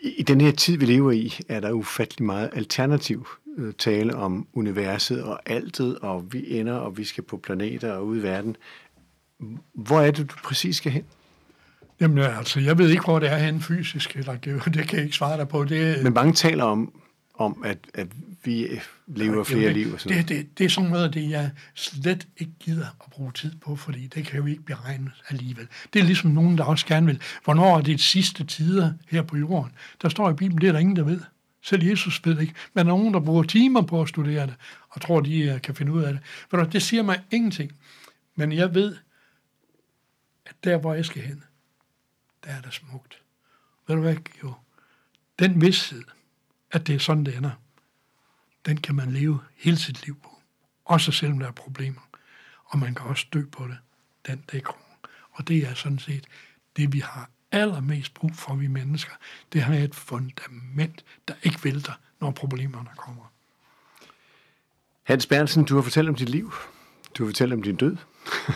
I 0.00 0.22
den 0.22 0.40
her 0.40 0.52
tid, 0.52 0.76
vi 0.76 0.86
lever 0.86 1.12
i, 1.12 1.38
er 1.48 1.60
der 1.60 1.72
ufattelig 1.72 2.26
meget 2.26 2.50
alternativ 2.52 3.28
tale 3.78 4.14
om 4.14 4.46
universet 4.52 5.22
og 5.22 5.40
altet, 5.46 5.98
og 5.98 6.32
vi 6.32 6.58
ender, 6.58 6.74
og 6.74 6.98
vi 6.98 7.04
skal 7.04 7.24
på 7.24 7.36
planeter 7.36 7.92
og 7.92 8.06
ud 8.06 8.18
i 8.18 8.22
verden. 8.22 8.56
Hvor 9.72 10.00
er 10.00 10.10
det, 10.10 10.30
du 10.30 10.36
præcis 10.44 10.76
skal 10.76 10.92
hen? 10.92 11.04
Jamen 12.00 12.18
altså, 12.18 12.60
jeg 12.60 12.78
ved 12.78 12.90
ikke, 12.90 13.04
hvor 13.04 13.18
det 13.18 13.32
er 13.32 13.36
hen 13.36 13.60
fysisk, 13.60 14.16
eller 14.16 14.36
det 14.74 14.88
kan 14.88 14.96
jeg 14.96 15.04
ikke 15.04 15.16
svare 15.16 15.36
dig 15.36 15.48
på. 15.48 15.64
Det, 15.64 16.02
Men 16.02 16.14
mange 16.14 16.32
taler 16.32 16.64
om, 16.64 16.92
om 17.34 17.62
at, 17.64 17.78
at 17.94 18.06
vi 18.44 18.80
lever 19.06 19.44
flere 19.44 19.66
det, 19.66 19.76
liv. 19.76 19.92
Og 19.92 20.00
sådan. 20.00 20.18
Det, 20.18 20.28
det, 20.28 20.58
det 20.58 20.64
er 20.64 20.68
sådan 20.68 20.90
noget 20.90 21.14
det, 21.14 21.30
jeg 21.30 21.50
slet 21.74 22.28
ikke 22.38 22.52
gider 22.60 22.86
at 22.86 23.10
bruge 23.10 23.32
tid 23.32 23.52
på, 23.64 23.76
fordi 23.76 24.06
det 24.06 24.26
kan 24.26 24.40
jo 24.40 24.46
ikke 24.46 24.62
beregne 24.62 25.10
alligevel. 25.28 25.68
Det 25.92 26.00
er 26.00 26.04
ligesom 26.04 26.30
nogen, 26.30 26.58
der 26.58 26.64
også 26.64 26.86
gerne 26.86 27.06
vil. 27.06 27.20
Hvornår 27.44 27.78
er 27.78 27.82
det 27.82 28.00
sidste 28.00 28.44
tider 28.44 28.92
her 29.08 29.22
på 29.22 29.36
jorden? 29.36 29.72
Der 30.02 30.08
står 30.08 30.30
i 30.30 30.34
Bibelen, 30.34 30.60
det 30.60 30.68
er 30.68 30.72
der 30.72 30.78
ingen, 30.78 30.96
der 30.96 31.04
ved. 31.04 31.20
Selv 31.62 31.84
Jesus 31.84 32.20
ved 32.24 32.40
ikke. 32.40 32.54
Men 32.74 32.86
der 32.86 32.92
er 32.92 32.96
nogen, 32.96 33.14
der 33.14 33.20
bruger 33.20 33.42
timer 33.42 33.82
på 33.82 34.02
at 34.02 34.08
studere 34.08 34.46
det, 34.46 34.54
og 34.88 35.00
tror, 35.00 35.20
de 35.20 35.42
øh, 35.42 35.62
kan 35.62 35.74
finde 35.74 35.92
ud 35.92 36.02
af 36.02 36.12
det. 36.12 36.72
det 36.72 36.82
siger 36.82 37.02
mig 37.02 37.24
ingenting. 37.30 37.72
Men 38.34 38.52
jeg 38.52 38.74
ved, 38.74 38.96
at 40.46 40.56
der, 40.64 40.78
hvor 40.78 40.94
jeg 40.94 41.04
skal 41.04 41.22
hen, 41.22 41.44
der 42.44 42.50
er 42.50 42.60
det 42.60 42.72
smukt. 42.74 43.22
Ved 43.86 43.96
du 43.96 44.02
hvad, 44.02 44.16
jo? 44.42 44.54
Den 45.38 45.60
vidsthed, 45.60 46.02
at 46.70 46.86
det 46.86 46.94
er 46.94 46.98
sådan, 46.98 47.24
det 47.24 47.36
ender, 47.36 47.50
den 48.66 48.76
kan 48.76 48.94
man 48.94 49.12
leve 49.12 49.40
hele 49.56 49.76
sit 49.76 50.06
liv 50.06 50.20
på. 50.22 50.42
Også 50.84 51.12
selvom 51.12 51.38
der 51.38 51.46
er 51.46 51.52
problemer. 51.52 52.00
Og 52.64 52.78
man 52.78 52.94
kan 52.94 53.06
også 53.06 53.26
dø 53.32 53.44
på 53.52 53.66
det. 53.66 53.78
Den 54.26 54.44
dag 54.52 54.62
kommer. 54.62 54.82
Og 55.32 55.48
det 55.48 55.68
er 55.68 55.74
sådan 55.74 55.98
set 55.98 56.26
det, 56.76 56.92
vi 56.92 56.98
har 56.98 57.30
allermest 57.52 58.14
brug 58.14 58.34
for, 58.34 58.54
vi 58.54 58.66
mennesker. 58.66 59.12
Det 59.52 59.62
har 59.62 59.74
et 59.74 59.94
fundament, 59.94 61.04
der 61.28 61.34
ikke 61.42 61.64
vælter, 61.64 61.92
når 62.20 62.30
problemerne 62.30 62.88
kommer. 62.96 63.32
Hans 65.02 65.26
Bernsen, 65.26 65.64
du 65.64 65.74
har 65.74 65.82
fortalt 65.82 66.08
om 66.08 66.14
dit 66.14 66.28
liv. 66.28 66.52
Du 67.18 67.24
har 67.24 67.28
fortalt 67.28 67.52
om 67.52 67.62
din 67.62 67.76
død. 67.76 67.96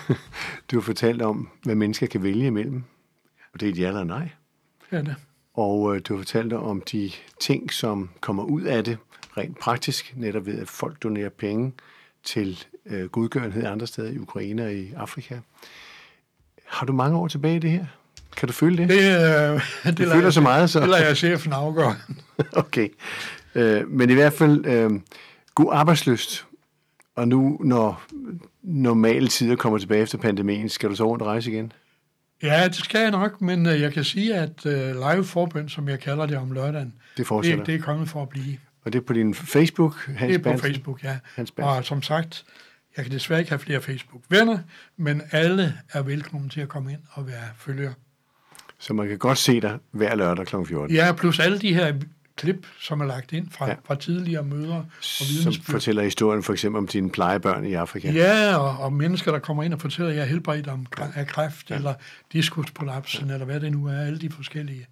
du 0.70 0.76
har 0.76 0.80
fortalt 0.80 1.22
om, 1.22 1.48
hvad 1.62 1.74
mennesker 1.74 2.06
kan 2.06 2.22
vælge 2.22 2.46
imellem. 2.46 2.84
Og 3.52 3.60
det 3.60 3.68
er 3.68 3.72
et 3.72 3.78
ja 3.78 3.88
eller 3.88 4.04
nej. 4.04 4.30
Ja, 4.92 4.98
det. 4.98 5.16
Og 5.54 5.96
øh, 5.96 6.00
du 6.04 6.14
har 6.14 6.20
fortalt 6.22 6.52
om 6.52 6.80
de 6.80 7.10
ting, 7.40 7.72
som 7.72 8.10
kommer 8.20 8.42
ud 8.42 8.62
af 8.62 8.84
det, 8.84 8.98
rent 9.36 9.58
praktisk, 9.58 10.12
netop 10.16 10.46
ved 10.46 10.58
at 10.58 10.68
folk 10.68 11.02
donerer 11.02 11.28
penge 11.28 11.72
til 12.22 12.64
øh, 12.86 13.04
godgørenhed 13.04 13.64
andre 13.64 13.86
steder 13.86 14.10
i 14.10 14.18
Ukraine 14.18 14.64
og 14.64 14.74
i 14.74 14.92
Afrika. 14.92 15.38
Har 16.64 16.86
du 16.86 16.92
mange 16.92 17.18
år 17.18 17.28
tilbage 17.28 17.56
i 17.56 17.58
det 17.58 17.70
her? 17.70 17.86
Kan 18.36 18.46
du 18.46 18.52
føle 18.52 18.76
det? 18.76 18.88
Det, 18.88 18.98
øh, 18.98 19.60
det, 19.84 19.98
det 19.98 20.08
føler 20.08 20.22
jeg, 20.22 20.32
så 20.32 20.40
meget, 20.40 20.70
så. 20.70 20.80
Det 20.80 20.88
lader 20.88 21.06
jeg 21.06 21.16
chefen 21.16 21.52
afgøre. 21.52 21.96
okay. 22.52 22.88
Øh, 23.54 23.88
men 23.88 24.10
i 24.10 24.14
hvert 24.14 24.32
fald 24.32 24.66
øh, 24.66 24.90
god 25.54 25.70
arbejdsløst. 25.72 26.46
Og 27.16 27.28
nu, 27.28 27.60
når 27.64 28.02
normale 28.62 29.28
tider 29.28 29.56
kommer 29.56 29.78
tilbage 29.78 30.02
efter 30.02 30.18
pandemien, 30.18 30.68
skal 30.68 30.90
du 30.90 30.94
så 30.94 31.04
rundt 31.08 31.22
og 31.22 31.28
rejse 31.28 31.50
igen? 31.50 31.72
Ja, 32.42 32.64
det 32.68 32.74
skal 32.74 33.00
jeg 33.00 33.10
nok, 33.10 33.40
men 33.40 33.66
øh, 33.66 33.80
jeg 33.80 33.92
kan 33.92 34.04
sige, 34.04 34.34
at 34.34 34.66
øh, 34.66 34.94
live 34.94 35.24
forbøn, 35.24 35.68
som 35.68 35.88
jeg 35.88 36.00
kalder 36.00 36.26
det 36.26 36.36
om 36.36 36.52
lørdagen, 36.52 36.94
det, 37.16 37.28
det, 37.28 37.66
det 37.66 37.74
er 37.74 37.78
kommet 37.78 38.08
for 38.08 38.22
at 38.22 38.28
blive. 38.28 38.58
Og 38.84 38.92
det 38.92 38.98
er 38.98 39.02
på 39.02 39.12
din 39.12 39.34
Facebook, 39.34 40.06
Hans 40.06 40.32
Det 40.32 40.46
er 40.46 40.52
på 40.52 40.58
Facebook, 40.58 41.04
ja. 41.04 41.18
Hans 41.34 41.52
og 41.56 41.84
som 41.84 42.02
sagt, 42.02 42.44
jeg 42.96 43.04
kan 43.04 43.12
desværre 43.14 43.40
ikke 43.40 43.50
have 43.50 43.58
flere 43.58 43.80
Facebook-venner, 43.80 44.58
men 44.96 45.22
alle 45.30 45.74
er 45.92 46.02
velkommen 46.02 46.50
til 46.50 46.60
at 46.60 46.68
komme 46.68 46.92
ind 46.92 47.00
og 47.10 47.26
være 47.26 47.48
følgere. 47.58 47.92
Så 48.78 48.94
man 48.94 49.08
kan 49.08 49.18
godt 49.18 49.38
se 49.38 49.60
dig 49.60 49.78
hver 49.90 50.14
lørdag 50.14 50.46
kl. 50.46 50.56
14? 50.66 50.96
Ja, 50.96 51.12
plus 51.12 51.38
alle 51.38 51.58
de 51.58 51.74
her 51.74 51.94
klip, 52.36 52.66
som 52.80 53.00
er 53.00 53.06
lagt 53.06 53.32
ind 53.32 53.50
fra, 53.50 53.68
ja. 53.68 53.74
fra 53.84 53.94
tidligere 53.94 54.42
møder 54.42 54.74
og 54.74 54.86
Som 55.00 55.52
fortæller 55.52 56.02
historien 56.02 56.42
for 56.42 56.52
eksempel 56.52 56.78
om 56.78 56.86
dine 56.86 57.10
plejebørn 57.10 57.64
i 57.64 57.74
Afrika. 57.74 58.12
Ja, 58.12 58.56
og, 58.56 58.84
og 58.84 58.92
mennesker, 58.92 59.32
der 59.32 59.38
kommer 59.38 59.62
ind 59.62 59.74
og 59.74 59.80
fortæller, 59.80 60.10
at 60.10 60.16
jeg 60.16 60.22
er 60.22 60.26
helbredt 60.26 60.68
om, 60.68 60.86
af 61.14 61.26
kræft, 61.26 61.70
ja. 61.70 61.74
eller 61.74 61.94
diskusprolapsen, 62.32 63.26
ja. 63.26 63.32
eller 63.32 63.46
hvad 63.46 63.60
det 63.60 63.72
nu 63.72 63.86
er, 63.86 64.00
alle 64.00 64.18
de 64.18 64.30
forskellige 64.30 64.86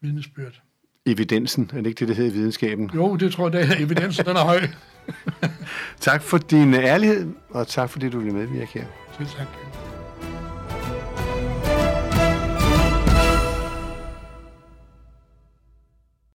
vidnesbyrd. 0.00 0.62
Evidensen, 1.06 1.70
er 1.72 1.76
det 1.76 1.86
ikke 1.86 1.98
det, 1.98 2.08
der 2.08 2.14
hedder 2.14 2.30
videnskaben? 2.30 2.90
Jo, 2.94 3.16
det 3.16 3.32
tror 3.32 3.50
jeg, 3.50 3.52
det 3.52 3.78
er. 3.78 3.84
Evidensen, 3.84 4.24
den 4.24 4.36
er 4.36 4.44
høj. 4.44 4.60
tak 6.00 6.22
for 6.22 6.38
din 6.38 6.74
ærlighed, 6.74 7.26
og 7.50 7.68
tak 7.68 7.90
fordi 7.90 8.08
du 8.08 8.18
ville 8.18 8.34
medvirke 8.34 8.70
her. 8.74 8.84
Selv 9.18 9.28
tak. 9.28 9.46